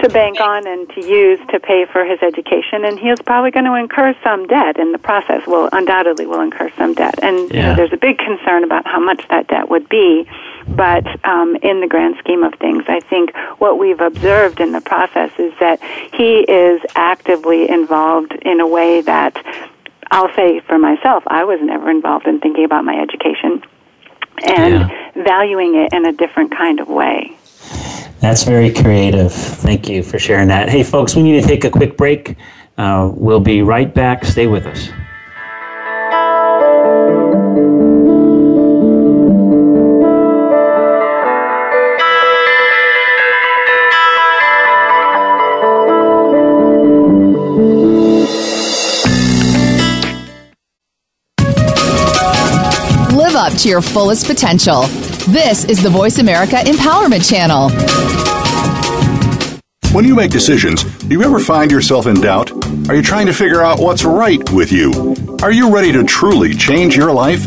[0.00, 3.64] to bank on and to use to pay for his education and he's probably going
[3.64, 7.56] to incur some debt in the process will undoubtedly will incur some debt and yeah.
[7.56, 10.26] you know, there's a big concern about how much that debt would be
[10.68, 14.82] but um, in the grand scheme of things, I think what we've observed in the
[14.82, 15.82] process is that
[16.14, 19.42] he is actively involved in a way that
[20.10, 23.62] I'll say for myself, I was never involved in thinking about my education
[24.46, 25.12] and yeah.
[25.16, 27.36] valuing it in a different kind of way.
[28.20, 29.32] That's very creative.
[29.32, 30.68] Thank you for sharing that.
[30.68, 32.36] Hey, folks, we need to take a quick break.
[32.76, 34.24] Uh, we'll be right back.
[34.24, 34.88] Stay with us.
[53.12, 54.84] Live up to your fullest potential.
[55.28, 57.68] This is the Voice America Empowerment Channel.
[59.92, 62.50] When you make decisions, do you ever find yourself in doubt?
[62.88, 65.14] Are you trying to figure out what's right with you?
[65.42, 67.46] Are you ready to truly change your life?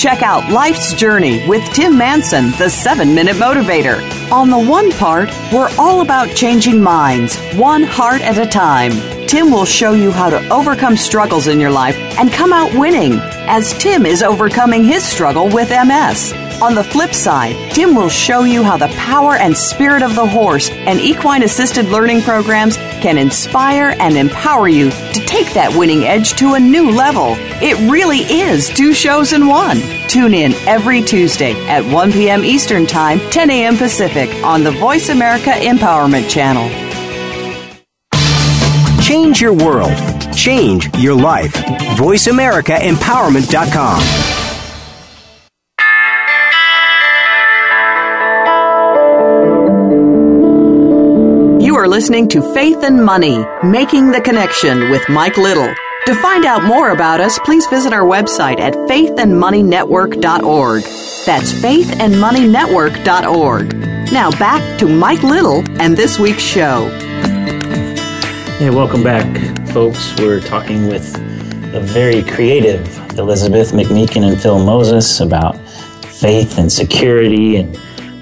[0.00, 4.00] Check out Life's Journey with Tim Manson, the seven minute motivator.
[4.32, 8.92] On the one part, we're all about changing minds, one heart at a time.
[9.26, 13.12] Tim will show you how to overcome struggles in your life and come out winning,
[13.46, 16.32] as Tim is overcoming his struggle with MS.
[16.62, 20.26] On the flip side, Tim will show you how the power and spirit of the
[20.26, 26.04] horse and equine assisted learning programs can inspire and empower you to take that winning
[26.04, 27.34] edge to a new level.
[27.62, 29.80] It really is two shows in one.
[30.08, 32.44] Tune in every Tuesday at 1 p.m.
[32.44, 33.76] Eastern Time, 10 a.m.
[33.76, 36.68] Pacific on the Voice America Empowerment Channel.
[39.02, 39.92] Change your world.
[40.34, 41.52] Change your life.
[41.96, 44.49] VoiceAmericaEmpowerment.com.
[51.90, 55.74] listening to Faith and Money Making the Connection with Mike Little.
[56.06, 60.82] To find out more about us, please visit our website at faithandmoneynetwork.org.
[61.26, 63.74] That's faithandmoneynetwork.org.
[64.12, 66.88] Now back to Mike Little and this week's show.
[68.60, 69.26] Hey, welcome back,
[69.70, 70.16] folks.
[70.16, 71.12] We're talking with
[71.72, 72.86] the very creative
[73.18, 75.58] Elizabeth McMeekin and Phil Moses about
[76.06, 77.56] faith and security.
[77.56, 77.76] And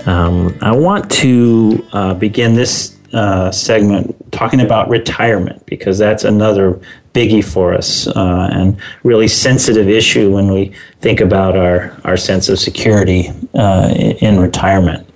[0.08, 6.80] um, I want to uh, begin this uh, segment talking about retirement because that's another
[7.14, 12.48] biggie for us uh, and really sensitive issue when we think about our, our sense
[12.48, 15.09] of security uh, in retirement.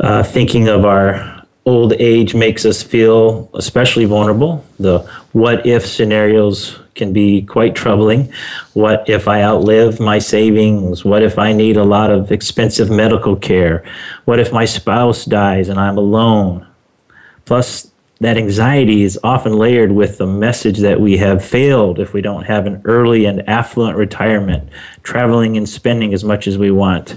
[0.00, 4.64] Uh, thinking of our old age makes us feel especially vulnerable.
[4.78, 4.98] The
[5.32, 8.32] what if scenarios can be quite troubling.
[8.72, 11.04] What if I outlive my savings?
[11.04, 13.84] What if I need a lot of expensive medical care?
[14.24, 16.66] What if my spouse dies and I'm alone?
[17.46, 17.90] Plus,
[18.20, 22.44] that anxiety is often layered with the message that we have failed if we don't
[22.44, 24.68] have an early and affluent retirement,
[25.02, 27.16] traveling and spending as much as we want.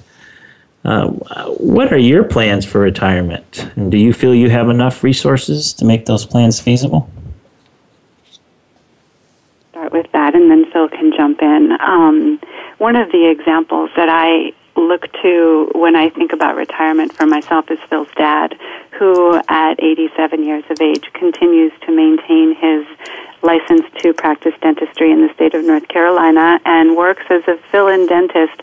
[0.85, 3.69] Uh, what are your plans for retirement?
[3.75, 7.09] And do you feel you have enough resources to make those plans feasible?
[9.71, 11.77] Start with that, and then Phil can jump in.
[11.81, 12.39] Um,
[12.77, 17.69] one of the examples that I look to when I think about retirement for myself
[17.71, 18.57] is Phil's dad,
[18.97, 22.85] who at 87 years of age continues to maintain his
[23.41, 28.07] license to practice dentistry in the state of North Carolina and works as a fill-in
[28.07, 28.61] dentist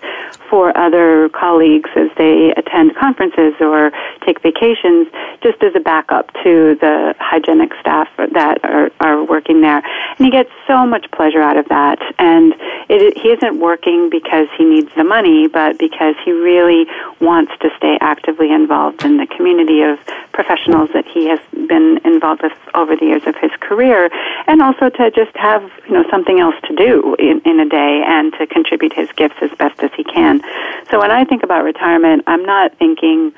[0.51, 3.91] for other colleagues as they attend conferences or
[4.25, 5.09] take vacations,
[5.43, 9.83] just as a backup to the hygienic staff that are, are working there.
[10.19, 11.99] And he gets so much pleasure out of that.
[12.19, 12.55] And
[12.89, 16.87] it, he isn't working because he needs the money, but because he really
[17.21, 19.99] wants to stay actively involved in the community of
[20.33, 24.11] professionals that he has been involved with over the years of his career,
[24.47, 28.03] and also to just have you know something else to do in, in a day
[28.05, 30.43] and to contribute his gifts as best as he can.
[30.91, 33.33] So when I think about retirement, I'm not thinking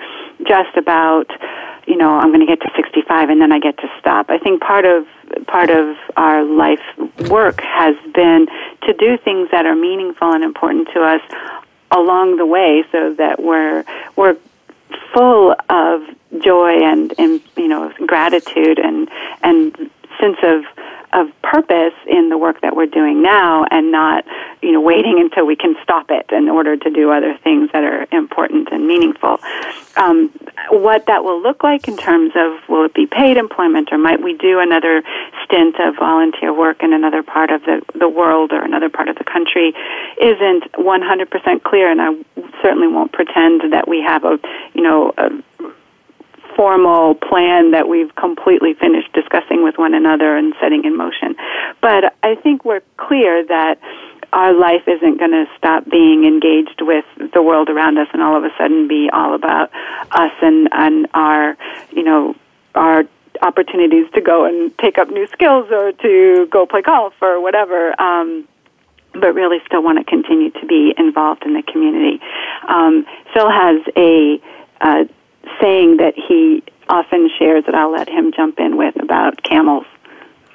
[0.45, 1.31] just about
[1.87, 4.31] you know I'm going to get to 65 and then I get to stop.
[4.31, 5.07] I think part of
[5.47, 6.81] part of our life
[7.29, 8.47] work has been
[8.87, 11.21] to do things that are meaningful and important to us
[11.91, 13.85] along the way so that we're
[14.17, 14.37] we're
[15.13, 16.03] full of
[16.41, 19.11] joy and, and you know gratitude and
[19.43, 20.65] and sense of
[21.13, 24.25] of purpose in the work that we're doing now and not
[24.63, 27.85] you know waiting until we can stop it in order to do other things that
[27.85, 29.39] are important and meaningful.
[29.97, 30.31] Um,
[30.71, 34.23] what that will look like in terms of will it be paid employment or might
[34.23, 35.03] we do another
[35.45, 39.17] stint of volunteer work in another part of the, the world or another part of
[39.17, 39.75] the country
[40.21, 44.39] isn't 100% clear and I certainly won't pretend that we have a
[44.75, 45.31] you know a
[46.59, 51.37] formal plan that we've completely finished discussing with one another and setting in motion.
[51.81, 53.79] But I think we're clear that
[54.33, 58.37] our life isn't going to stop being engaged with the world around us and all
[58.37, 59.71] of a sudden be all about
[60.11, 61.57] us and, and our,
[61.93, 62.35] you know,
[62.75, 63.05] our
[63.41, 67.95] opportunities to go and take up new skills or to go play golf or whatever.
[68.03, 68.49] Um,
[69.13, 72.21] but really still want to continue to be involved in the community.
[72.69, 74.41] Um, Phil has a
[74.81, 75.05] uh,
[75.61, 79.85] saying that he often shares that I'll let him jump in with about camels.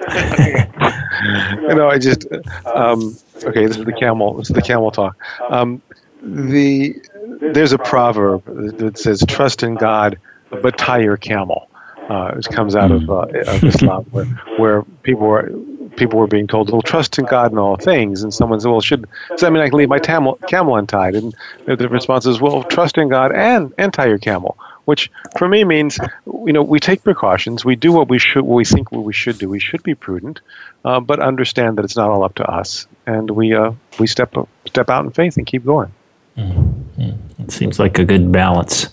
[0.00, 2.26] you know, I just
[2.66, 3.66] um, okay.
[3.66, 4.34] This is the camel.
[4.34, 5.16] This is the camel talk.
[5.48, 5.80] Um,
[6.20, 6.96] the
[7.40, 8.44] there's a proverb
[8.78, 10.18] that says, "Trust in God,
[10.50, 11.68] but tie your camel."
[12.08, 14.24] Uh, it comes out of, uh, of Islam, where,
[14.58, 15.48] where people were
[15.96, 18.80] people were being told, "Well, trust in God in all things," and someone said, "Well,
[18.80, 21.34] should does that mean I can leave my camel camel untied?" And
[21.66, 25.64] the response is, "Well, trust in God and and tie your camel." Which for me
[25.64, 29.04] means you know we take precautions, we do what we should, what we think what
[29.04, 29.48] we should do.
[29.48, 30.40] We should be prudent,
[30.84, 34.34] uh, but understand that it's not all up to us, and we uh, we step
[34.66, 35.92] step out in faith and keep going.
[36.36, 37.42] Mm-hmm.
[37.42, 38.88] It seems like a good balance.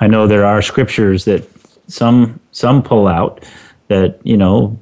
[0.00, 1.48] I know there are scriptures that
[1.88, 3.44] some some pull out
[3.88, 4.78] that you know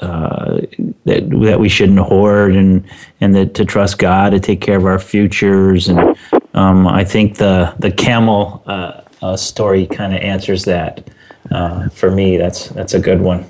[0.00, 0.60] uh,
[1.04, 2.84] that that we shouldn't hoard and
[3.20, 6.16] and that to trust God to take care of our futures and
[6.54, 11.08] um, I think the the camel uh, uh, story kind of answers that.
[11.50, 13.46] Uh, for me, that's that's a good one.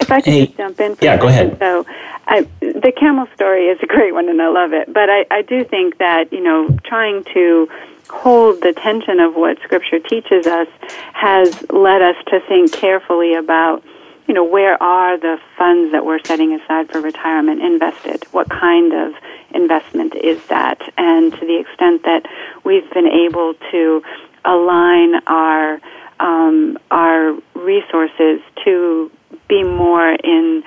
[0.00, 1.58] If I could hey, just jump in, yeah, go ahead.
[1.58, 1.86] So,
[2.26, 4.92] I, the camel story is a great one, and I love it.
[4.92, 7.68] But I, I do think that you know, trying to
[8.08, 10.68] hold the tension of what Scripture teaches us
[11.12, 13.82] has led us to think carefully about
[14.26, 18.24] you know, where are the funds that we're setting aside for retirement invested?
[18.32, 19.14] What kind of
[19.50, 20.80] investment is that?
[20.96, 22.26] And to the extent that
[22.64, 24.02] we've been able to
[24.44, 25.80] align our
[26.20, 29.10] um, our resources to
[29.48, 30.62] be more in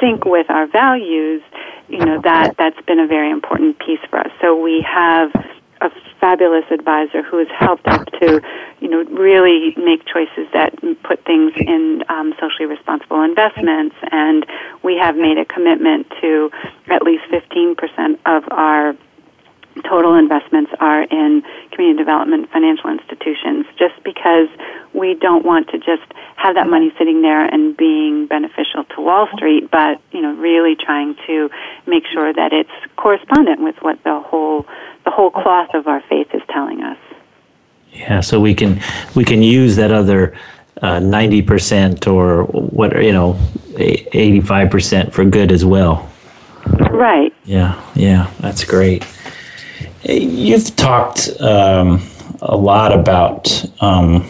[0.00, 1.42] sync with our values,
[1.88, 4.30] you know that that's been a very important piece for us.
[4.40, 5.30] So we have
[5.80, 8.40] a fabulous advisor who has helped us to,
[8.80, 13.96] you know, really make choices that put things in um, socially responsible investments.
[14.10, 14.46] And
[14.82, 16.50] we have made a commitment to
[16.88, 18.96] at least 15% of our
[19.82, 24.48] total investments are in community development financial institutions just because
[24.94, 26.02] we don't want to just
[26.36, 30.76] have that money sitting there and being beneficial to Wall Street, but you know, really
[30.76, 31.50] trying to
[31.86, 34.66] make sure that it's correspondent with what the whole
[35.04, 36.98] the whole cloth of our faith is telling us.
[37.92, 38.80] Yeah, so we can
[39.14, 40.36] we can use that other
[40.82, 43.38] uh, ninety uh, percent or what you know,
[43.76, 46.08] eighty five percent for good as well.
[46.90, 47.32] Right.
[47.44, 49.06] Yeah, yeah, that's great.
[50.04, 52.02] You've talked um,
[52.40, 54.26] a lot about um,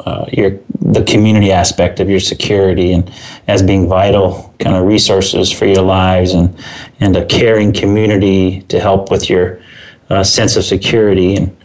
[0.00, 3.12] uh, your the community aspect of your security and
[3.48, 6.56] as being vital kind of resources for your lives and
[7.00, 9.60] and a caring community to help with your
[10.08, 11.36] uh, sense of security.
[11.36, 11.56] And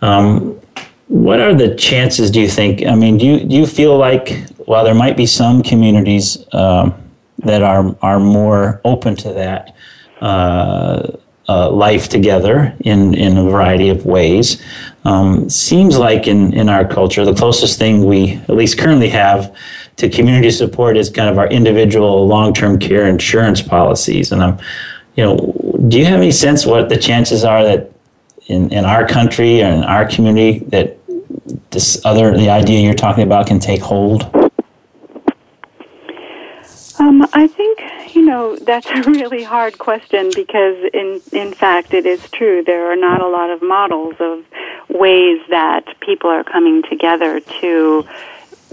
[0.00, 0.60] um,
[1.08, 4.44] what are the chances do you think i mean do you, do you feel like
[4.64, 6.94] while there might be some communities um,
[7.38, 9.74] that are are more open to that
[10.20, 11.12] uh,
[11.48, 14.62] uh, life together in, in a variety of ways.
[15.04, 19.54] Um, seems like in, in our culture, the closest thing we at least currently have
[19.96, 24.32] to community support is kind of our individual long term care insurance policies.
[24.32, 24.58] And I'm,
[25.14, 27.92] you know, do you have any sense what the chances are that
[28.46, 30.98] in, in our country or in our community that
[31.70, 34.24] this other the idea you're talking about can take hold?
[36.98, 37.80] Um, I think
[38.16, 42.64] you know that's a really hard question because, in in fact, it is true.
[42.64, 44.42] There are not a lot of models of
[44.88, 48.08] ways that people are coming together to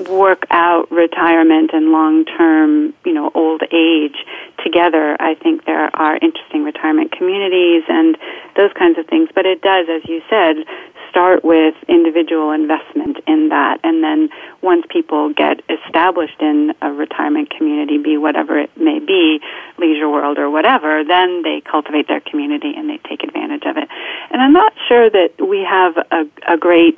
[0.10, 4.16] work out retirement and long term, you know, old age
[4.64, 5.18] together.
[5.20, 8.18] I think there are interesting retirement communities and
[8.56, 9.30] those kinds of things.
[9.36, 10.66] But it does, as you said,
[11.14, 13.80] start with individual investment in that.
[13.84, 14.30] And then
[14.64, 19.40] once people get established in a retirement community, be whatever it may be,
[19.78, 23.88] leisure world or whatever, then they cultivate their community and they take advantage of it.
[24.32, 26.98] And I'm not sure that we have a, a great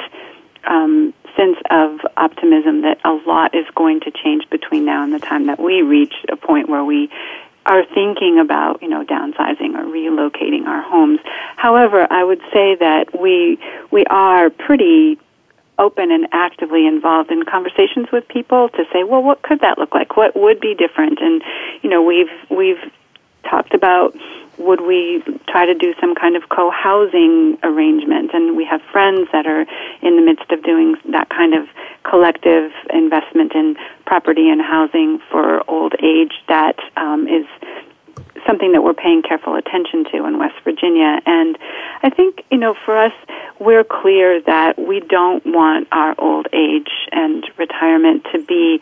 [0.66, 5.20] um, sense of optimism that a lot is going to change between now and the
[5.20, 7.10] time that we reach a point where we
[7.66, 11.20] are thinking about, you know, downsizing or relocating our homes.
[11.56, 13.60] However, I would say that we
[13.92, 15.20] we are pretty
[15.78, 19.94] open and actively involved in conversations with people to say, well, what could that look
[19.94, 20.16] like?
[20.16, 21.20] What would be different?
[21.20, 21.42] And
[21.82, 22.92] you know, we've we've
[23.44, 24.16] talked about
[24.58, 29.46] would we try to do some kind of co-housing arrangement and we have friends that
[29.46, 29.66] are
[30.02, 31.68] in the midst of doing that kind of
[32.10, 33.76] collective investment in
[34.06, 37.46] property and housing for old age that um, is
[38.46, 41.20] something that we're paying careful attention to in West Virginia.
[41.26, 41.58] And
[42.04, 43.14] I think, you know, for us,
[43.60, 48.82] we're clear that we don't want our old age and retirement to be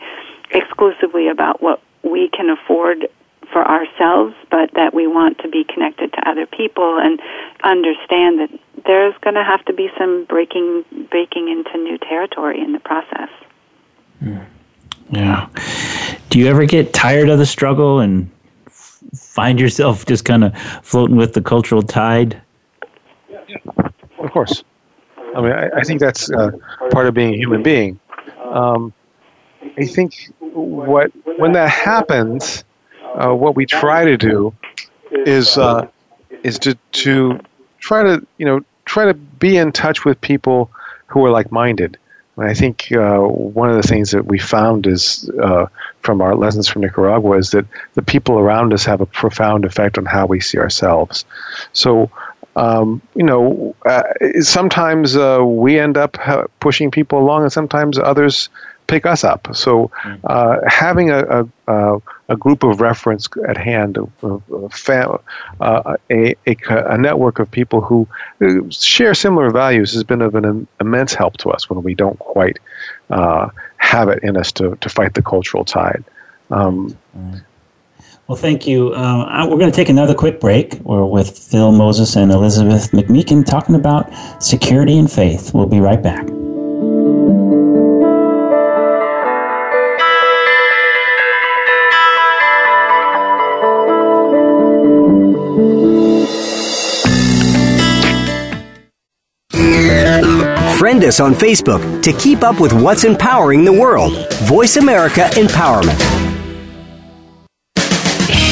[0.50, 3.08] exclusively about what we can afford
[3.54, 7.20] for ourselves, but that we want to be connected to other people and
[7.62, 8.50] understand that
[8.84, 13.28] there's going to have to be some breaking breaking into new territory in the process.
[14.20, 14.44] Mm.
[15.10, 15.48] Yeah.
[16.30, 18.28] Do you ever get tired of the struggle and
[19.14, 22.42] find yourself just kind of floating with the cultural tide?
[23.30, 23.36] Yeah,
[24.18, 24.64] of course.
[25.36, 26.50] I mean, I, I think that's uh,
[26.90, 28.00] part of being a human being.
[28.42, 28.92] Um,
[29.78, 32.64] I think what when that happens,
[33.14, 34.54] uh, what we try to do
[35.10, 35.86] is uh,
[36.42, 37.40] is to to
[37.78, 40.70] try to you know try to be in touch with people
[41.06, 41.96] who are like minded.
[42.36, 45.66] And I think uh, one of the things that we found is uh,
[46.00, 49.96] from our lessons from Nicaragua is that the people around us have a profound effect
[49.98, 51.24] on how we see ourselves.
[51.72, 52.10] So,
[52.56, 54.02] um, you know, uh,
[54.40, 56.18] sometimes uh, we end up
[56.58, 58.48] pushing people along, and sometimes others
[58.86, 59.48] pick us up.
[59.54, 60.20] So mm.
[60.24, 65.20] uh, having a, a, a, group of reference at hand, a, a,
[65.60, 68.06] uh, a, a, network of people who
[68.42, 72.18] uh, share similar values has been of an immense help to us when we don't
[72.18, 72.58] quite
[73.10, 76.04] uh, have it in us to, to fight the cultural tide.
[76.50, 76.96] Um,
[78.26, 78.94] well, thank you.
[78.94, 80.74] Uh, we're going to take another quick break.
[80.82, 84.10] We're with Phil Moses and Elizabeth McMeekin talking about
[84.42, 85.52] security and faith.
[85.52, 86.26] We'll be right back.
[101.04, 104.12] Us on Facebook to keep up with what's empowering the world.
[104.44, 105.98] Voice America Empowerment.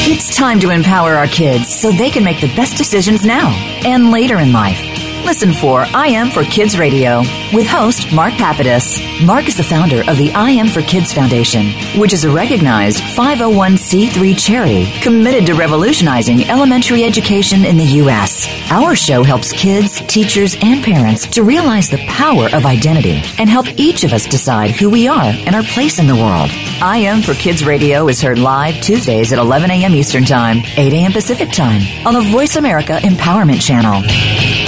[0.04, 3.48] It's time to empower our kids so they can make the best decisions now
[3.86, 4.91] and later in life.
[5.24, 7.20] Listen for I Am for Kids Radio
[7.54, 9.24] with host Mark Papadis.
[9.24, 11.66] Mark is the founder of the I Am for Kids Foundation,
[11.98, 18.46] which is a recognized 501c3 charity committed to revolutionizing elementary education in the U.S.
[18.70, 23.66] Our show helps kids, teachers, and parents to realize the power of identity and help
[23.78, 26.50] each of us decide who we are and our place in the world.
[26.82, 29.94] I Am for Kids Radio is heard live Tuesdays at 11 a.m.
[29.94, 31.12] Eastern Time, 8 a.m.
[31.12, 34.61] Pacific Time on the Voice America Empowerment Channel.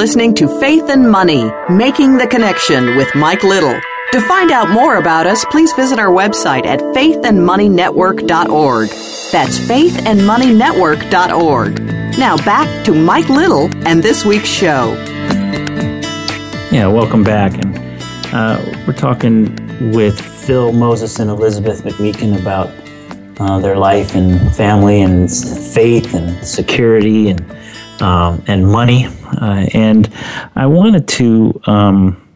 [0.00, 3.78] Listening to Faith and Money, Making the Connection with Mike Little.
[4.12, 8.88] To find out more about us, please visit our website at faithandmoneynetwork.org.
[8.88, 11.82] That's faithandmoneynetwork.org.
[12.18, 14.94] Now back to Mike Little and this week's show.
[16.72, 17.62] Yeah, welcome back.
[17.62, 17.76] And
[18.32, 19.54] uh, we're talking
[19.92, 22.70] with Phil Moses and Elizabeth McMeekin about
[23.38, 27.59] uh, their life and family and faith and security and
[28.00, 29.06] um, and money.
[29.40, 30.12] Uh, and
[30.56, 32.26] I wanted to, um,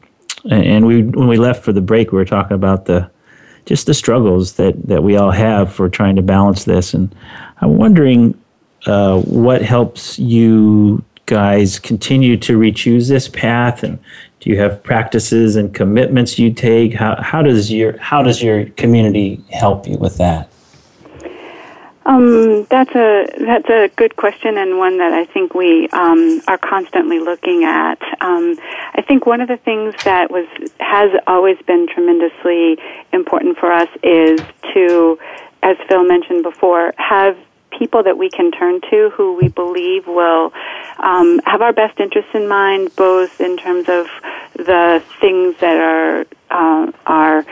[0.50, 3.10] and we when we left for the break, we were talking about the
[3.66, 6.94] just the struggles that that we all have for trying to balance this.
[6.94, 7.14] And
[7.60, 8.38] I'm wondering
[8.86, 13.98] uh, what helps you guys continue to re-choose this path and
[14.40, 18.66] do you have practices and commitments you take how, how does your how does your
[18.72, 20.50] community help you with that
[22.06, 26.58] um, that's a that's a good question and one that I think we um, are
[26.58, 28.00] constantly looking at.
[28.20, 28.58] Um,
[28.94, 30.46] I think one of the things that was
[30.80, 32.78] has always been tremendously
[33.12, 34.40] important for us is
[34.74, 35.18] to,
[35.62, 37.38] as Phil mentioned before, have
[37.78, 40.52] people that we can turn to who we believe will
[40.98, 44.06] um, have our best interests in mind, both in terms of
[44.54, 47.46] the things that are uh, are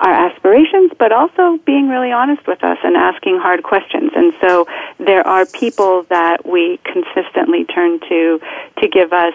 [0.00, 4.10] our aspirations, but also being really honest with us and asking hard questions.
[4.16, 4.66] And so
[4.98, 8.40] there are people that we consistently turn to
[8.78, 9.34] to give us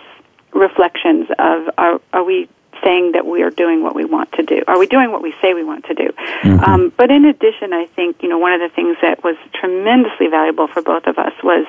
[0.54, 2.50] reflections of are, are we
[2.84, 4.62] saying that we are doing what we want to do?
[4.68, 6.10] Are we doing what we say we want to do?
[6.10, 6.60] Mm-hmm.
[6.60, 10.28] Um, but in addition, I think you know one of the things that was tremendously
[10.28, 11.66] valuable for both of us was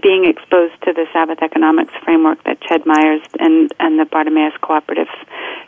[0.00, 5.08] being exposed to the Sabbath economics framework that Ched Myers and and the Bartimaeus Cooperative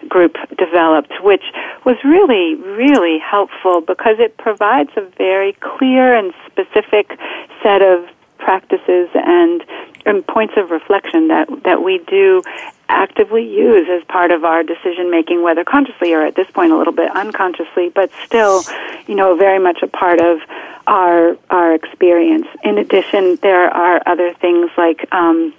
[0.08, 1.44] Group developed, which
[1.84, 7.18] was really really helpful because it provides a very clear and specific
[7.62, 9.64] set of practices and
[10.04, 12.42] and points of reflection that that we do
[12.88, 16.76] actively use as part of our decision making, whether consciously or at this point a
[16.76, 18.62] little bit unconsciously, but still,
[19.08, 20.38] you know, very much a part of
[20.86, 22.46] our our experience.
[22.62, 25.52] In addition, there are other things like um,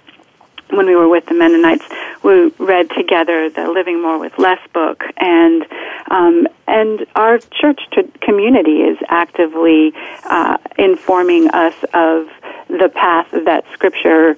[0.70, 1.84] when we were with the Mennonites,
[2.22, 5.64] we read together the Living More with Less book, and
[6.10, 7.80] um, and our church
[8.20, 9.92] community is actively
[10.24, 12.28] uh, informing us of
[12.68, 14.36] the path that Scripture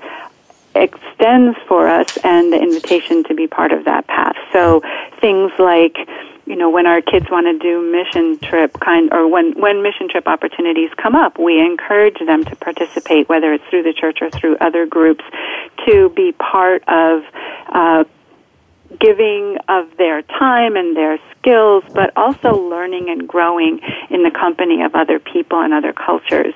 [0.75, 4.37] extends for us and the invitation to be part of that path.
[4.53, 4.83] So
[5.21, 5.97] things like
[6.51, 10.09] you know when our kids want to do mission trip kind or when when mission
[10.09, 14.31] trip opportunities come up we encourage them to participate whether it's through the church or
[14.31, 15.25] through other groups
[15.87, 17.23] to be part of
[17.69, 18.05] uh,
[18.99, 23.81] giving of their time and their skills, but also learning and growing
[24.11, 26.55] in the company of other people and other cultures.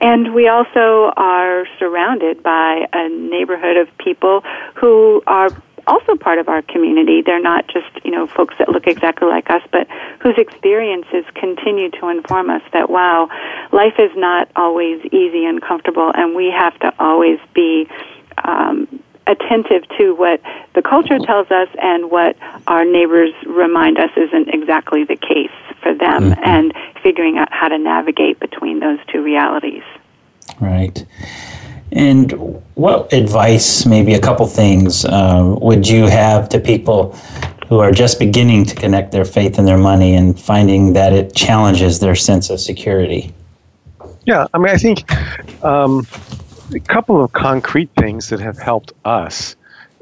[0.00, 4.42] And we also are surrounded by a neighborhood of people
[4.74, 5.50] who are
[5.86, 7.22] also part of our community.
[7.22, 9.86] They're not just, you know, folks that look exactly like us, but
[10.20, 13.28] whose experiences continue to inform us that, wow,
[13.72, 17.88] life is not always easy and comfortable, and we have to always be
[18.42, 18.88] um,
[19.26, 20.40] attentive to what
[20.74, 25.50] the culture tells us and what our neighbors remind us isn't exactly the case
[25.82, 26.44] for them, mm-hmm.
[26.44, 29.82] and figuring out how to navigate between those two realities.
[30.60, 31.04] Right.
[31.94, 32.32] And
[32.74, 37.12] what advice, maybe a couple things, uh, would you have to people
[37.68, 41.34] who are just beginning to connect their faith and their money and finding that it
[41.34, 43.32] challenges their sense of security?
[44.26, 45.10] Yeah, I mean, I think
[45.64, 46.06] um,
[46.74, 49.54] a couple of concrete things that have helped us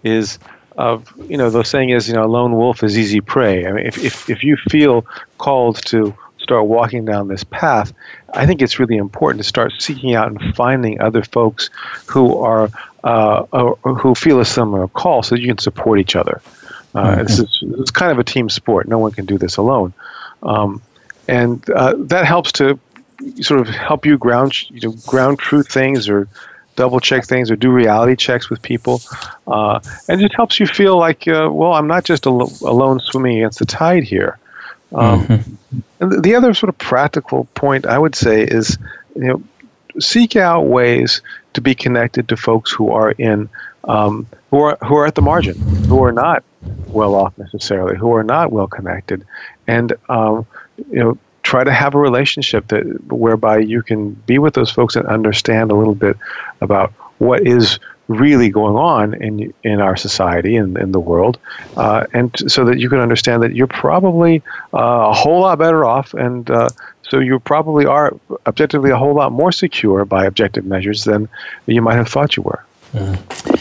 [0.03, 0.39] is
[0.79, 3.67] of you know the saying is you know a lone wolf is easy prey.
[3.67, 5.05] I mean, if if if you feel
[5.39, 6.15] called to
[6.53, 7.95] start walking down this path,
[8.35, 11.71] I think it's really important to start seeking out and finding other folks
[12.07, 12.69] who are
[13.05, 13.45] uh,
[13.83, 16.43] who feel a similar call, so you can support each other.
[16.95, 17.23] Uh, mm-hmm.
[17.23, 18.87] this is it's kind of a team sport.
[18.87, 19.95] No one can do this alone,
[20.43, 20.83] um,
[21.27, 22.79] and uh, that helps to
[23.41, 26.29] sort of help you ground you know ground truth things or
[26.77, 29.01] double check things or do reality checks with people.
[29.47, 33.39] Uh, and it helps you feel like, uh, well, I'm not just al- alone swimming
[33.39, 34.39] against the tide here.
[34.95, 35.79] Um, mm-hmm.
[36.01, 38.79] And the other sort of practical point I would say is,
[39.15, 39.43] you know,
[40.01, 41.23] seek out ways
[41.55, 43.49] to be connected to folks who are in,
[43.85, 46.45] um, who are who are at the margin, who are not
[46.89, 49.25] well off necessarily, who are not well connected,
[49.67, 50.47] and um,
[50.91, 54.95] you know try to have a relationship that whereby you can be with those folks
[54.95, 56.17] and understand a little bit
[56.61, 57.79] about what is
[58.09, 61.39] really going on in in our society and in the world,
[61.77, 64.43] uh, and so that you can understand that you're probably
[64.75, 66.69] uh, a whole lot better off, and uh,
[67.03, 68.15] so you probably are
[68.47, 71.29] objectively a whole lot more secure by objective measures than
[71.67, 72.65] you might have thought you were.
[72.93, 73.52] Mm.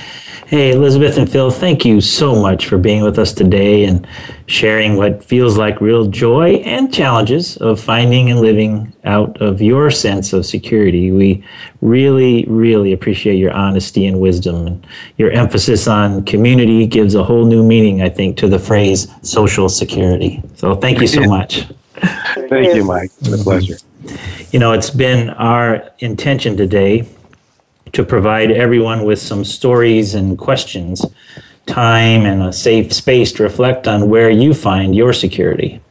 [0.52, 4.06] Hey, Elizabeth and Phil, thank you so much for being with us today and
[4.47, 9.89] sharing what feels like real joy and challenges of finding and living out of your
[9.89, 11.10] sense of security.
[11.10, 11.41] We
[11.80, 14.68] really, really appreciate your honesty and wisdom.
[14.68, 14.88] And
[15.18, 19.70] your emphasis on community gives a whole new meaning, I think, to the phrase social
[19.70, 20.43] security.
[20.56, 21.66] So thank you so much.
[22.49, 23.12] Thank you, Mike.
[23.22, 23.78] It's a pleasure.
[24.52, 27.08] You know, it's been our intention today
[27.93, 31.05] to provide everyone with some stories and questions,
[31.65, 35.82] time, and a safe space to reflect on where you find your security.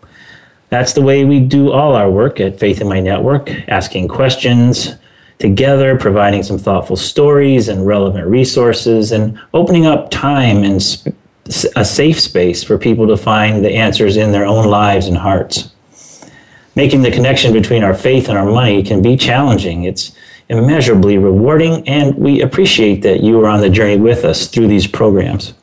[0.70, 4.95] That's the way we do all our work at Faith and Money Network, asking questions
[5.38, 11.16] together, providing some thoughtful stories and relevant resources, and opening up time and sp-
[11.74, 15.72] a safe space for people to find the answers in their own lives and hearts.
[16.76, 19.82] Making the connection between our faith and our money can be challenging.
[19.82, 20.12] It's
[20.51, 24.86] immeasurably rewarding, and we appreciate that you are on the journey with us through these
[24.86, 25.55] programs.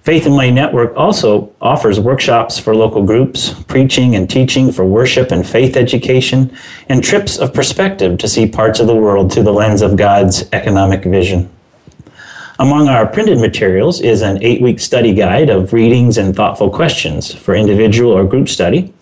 [0.00, 5.30] Faith and Money Network also offers workshops for local groups, preaching and teaching for worship
[5.30, 6.50] and faith education,
[6.88, 10.48] and trips of perspective to see parts of the world through the lens of God's
[10.52, 11.48] economic vision.
[12.58, 17.32] Among our printed materials is an eight week study guide of readings and thoughtful questions
[17.32, 18.92] for individual or group study.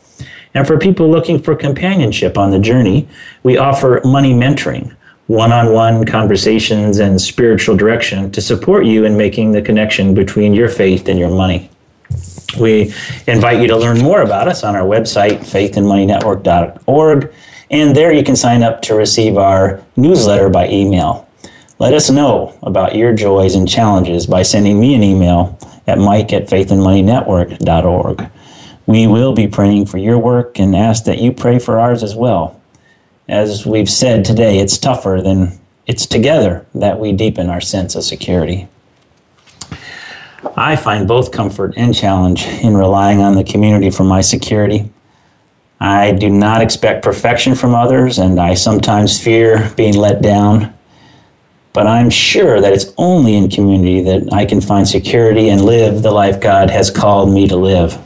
[0.55, 3.09] And for people looking for companionship on the journey,
[3.43, 4.95] we offer money mentoring,
[5.31, 10.53] one on one conversations and spiritual direction to support you in making the connection between
[10.53, 11.71] your faith and your money.
[12.59, 12.93] We
[13.29, 17.33] invite you to learn more about us on our website, faithandmoneynetwork.org,
[17.71, 21.29] and there you can sign up to receive our newsletter by email.
[21.79, 25.57] Let us know about your joys and challenges by sending me an email
[25.87, 28.29] at mike at faithandmoneynetwork.org.
[28.87, 32.17] We will be praying for your work and ask that you pray for ours as
[32.17, 32.60] well
[33.31, 38.03] as we've said today, it's tougher than it's together that we deepen our sense of
[38.03, 38.69] security.
[40.57, 44.91] I find both comfort and challenge in relying on the community for my security.
[45.79, 50.75] I do not expect perfection from others, and I sometimes fear being let down.
[51.73, 56.03] But I'm sure that it's only in community that I can find security and live
[56.03, 57.97] the life God has called me to live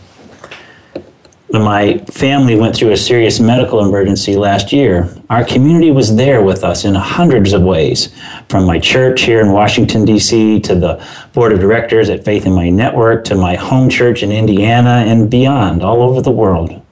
[1.55, 6.42] when my family went through a serious medical emergency last year, our community was there
[6.42, 8.12] with us in hundreds of ways,
[8.48, 12.57] from my church here in Washington, D.C., to the board of directors at Faith and
[12.57, 16.82] Money Network, to my home church in Indiana, and beyond, all over the world.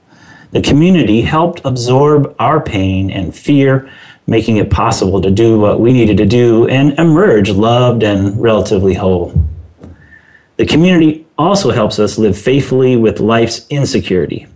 [0.51, 3.91] The community helped absorb our pain and fear,
[4.27, 8.93] making it possible to do what we needed to do and emerge loved and relatively
[8.93, 9.33] whole.
[10.55, 14.47] The community also helps us live faithfully with life's insecurity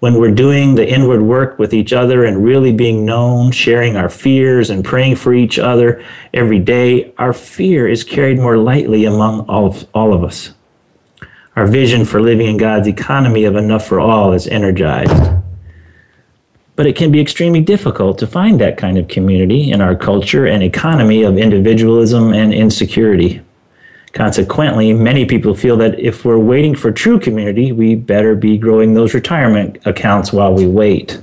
[0.00, 4.08] when we're doing the inward work with each other and really being known, sharing our
[4.08, 9.40] fears and praying for each other every day, our fear is carried more lightly among
[9.48, 10.52] all of, all of us.
[11.56, 15.32] Our vision for living in God's economy of enough for all is energized.
[16.76, 20.46] But it can be extremely difficult to find that kind of community in our culture
[20.46, 23.42] and economy of individualism and insecurity.
[24.18, 28.92] Consequently, many people feel that if we're waiting for true community, we better be growing
[28.92, 31.22] those retirement accounts while we wait.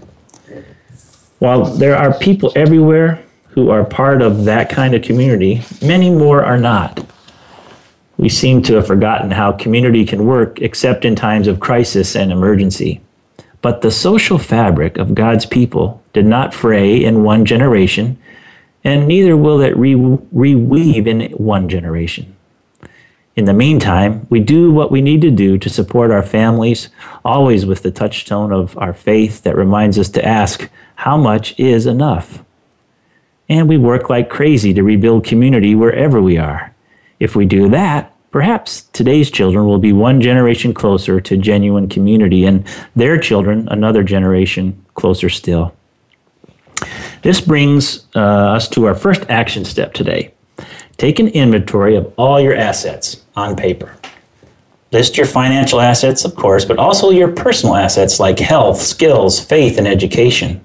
[1.40, 6.42] While there are people everywhere who are part of that kind of community, many more
[6.42, 7.06] are not.
[8.16, 12.32] We seem to have forgotten how community can work except in times of crisis and
[12.32, 13.02] emergency.
[13.62, 18.18] But the social fabric of God's people did not fray in one generation,
[18.86, 22.35] and neither will it re- reweave in one generation.
[23.36, 26.88] In the meantime, we do what we need to do to support our families,
[27.26, 31.86] always with the touchstone of our faith that reminds us to ask, how much is
[31.86, 32.42] enough?
[33.50, 36.74] And we work like crazy to rebuild community wherever we are.
[37.20, 42.46] If we do that, perhaps today's children will be one generation closer to genuine community
[42.46, 42.66] and
[42.96, 45.76] their children another generation closer still.
[47.22, 50.34] This brings uh, us to our first action step today.
[50.96, 53.96] Take an inventory of all your assets on paper.
[54.92, 59.78] List your financial assets, of course, but also your personal assets like health, skills, faith,
[59.78, 60.64] and education.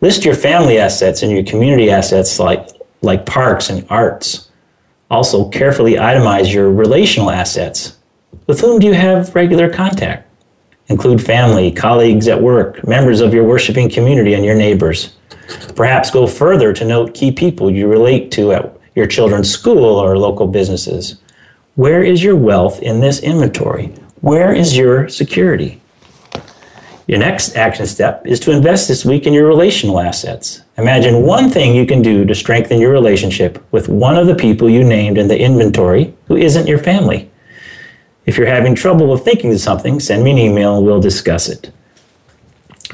[0.00, 2.68] List your family assets and your community assets like,
[3.02, 4.50] like parks and arts.
[5.10, 7.96] Also, carefully itemize your relational assets.
[8.46, 10.26] With whom do you have regular contact?
[10.88, 15.16] Include family, colleagues at work, members of your worshiping community, and your neighbors.
[15.74, 20.16] Perhaps go further to note key people you relate to at your children's school or
[20.16, 21.20] local businesses.
[21.78, 23.94] Where is your wealth in this inventory?
[24.20, 25.80] Where is your security?
[27.06, 30.62] Your next action step is to invest this week in your relational assets.
[30.76, 34.68] Imagine one thing you can do to strengthen your relationship with one of the people
[34.68, 37.30] you named in the inventory who isn't your family.
[38.26, 41.48] If you're having trouble with thinking of something, send me an email and we'll discuss
[41.48, 41.70] it.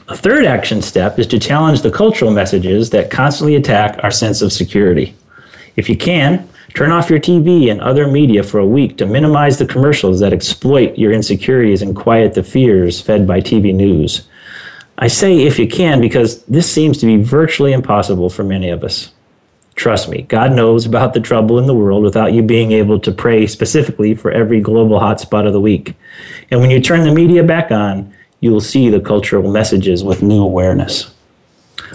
[0.08, 4.42] A third action step is to challenge the cultural messages that constantly attack our sense
[4.42, 5.16] of security.
[5.74, 9.58] If you can, turn off your TV and other media for a week to minimize
[9.58, 14.28] the commercials that exploit your insecurities and quiet the fears fed by TV news.
[14.98, 18.84] I say if you can because this seems to be virtually impossible for many of
[18.84, 19.12] us.
[19.76, 23.10] Trust me, God knows about the trouble in the world without you being able to
[23.10, 25.94] pray specifically for every global hotspot of the week.
[26.50, 30.22] And when you turn the media back on, you will see the cultural messages with
[30.22, 31.12] new awareness.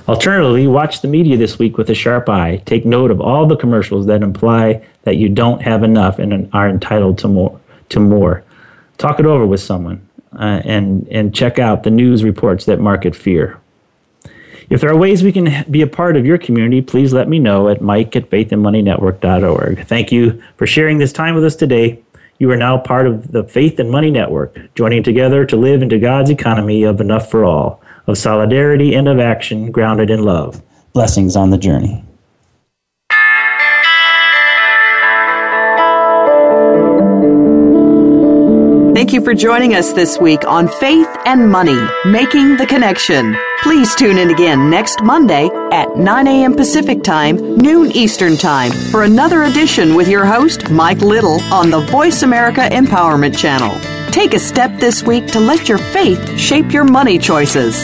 [0.10, 2.64] Alternatively, watch the media this week with a sharp eye.
[2.66, 6.68] Take note of all the commercials that imply that you don't have enough and are
[6.68, 7.62] entitled to more.
[7.90, 8.44] To more.
[8.98, 13.16] Talk it over with someone uh, and, and check out the news reports that market
[13.16, 13.60] fear.
[14.72, 17.38] If there are ways we can be a part of your community, please let me
[17.38, 19.86] know at mike at faithandmoneynetwork.org.
[19.86, 22.02] Thank you for sharing this time with us today.
[22.40, 26.00] You are now part of the Faith and Money Network, joining together to live into
[26.00, 30.64] God's economy of enough for all, of solidarity and of action grounded in love.
[30.94, 32.02] Blessings on the journey.
[39.10, 43.36] Thank you for joining us this week on Faith and Money, Making the Connection.
[43.64, 46.56] Please tune in again next Monday at 9 a.m.
[46.56, 51.80] Pacific Time, noon Eastern Time, for another edition with your host, Mike Little, on the
[51.88, 53.76] Voice America Empowerment Channel.
[54.12, 57.84] Take a step this week to let your faith shape your money choices.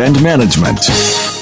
[0.00, 1.37] and management.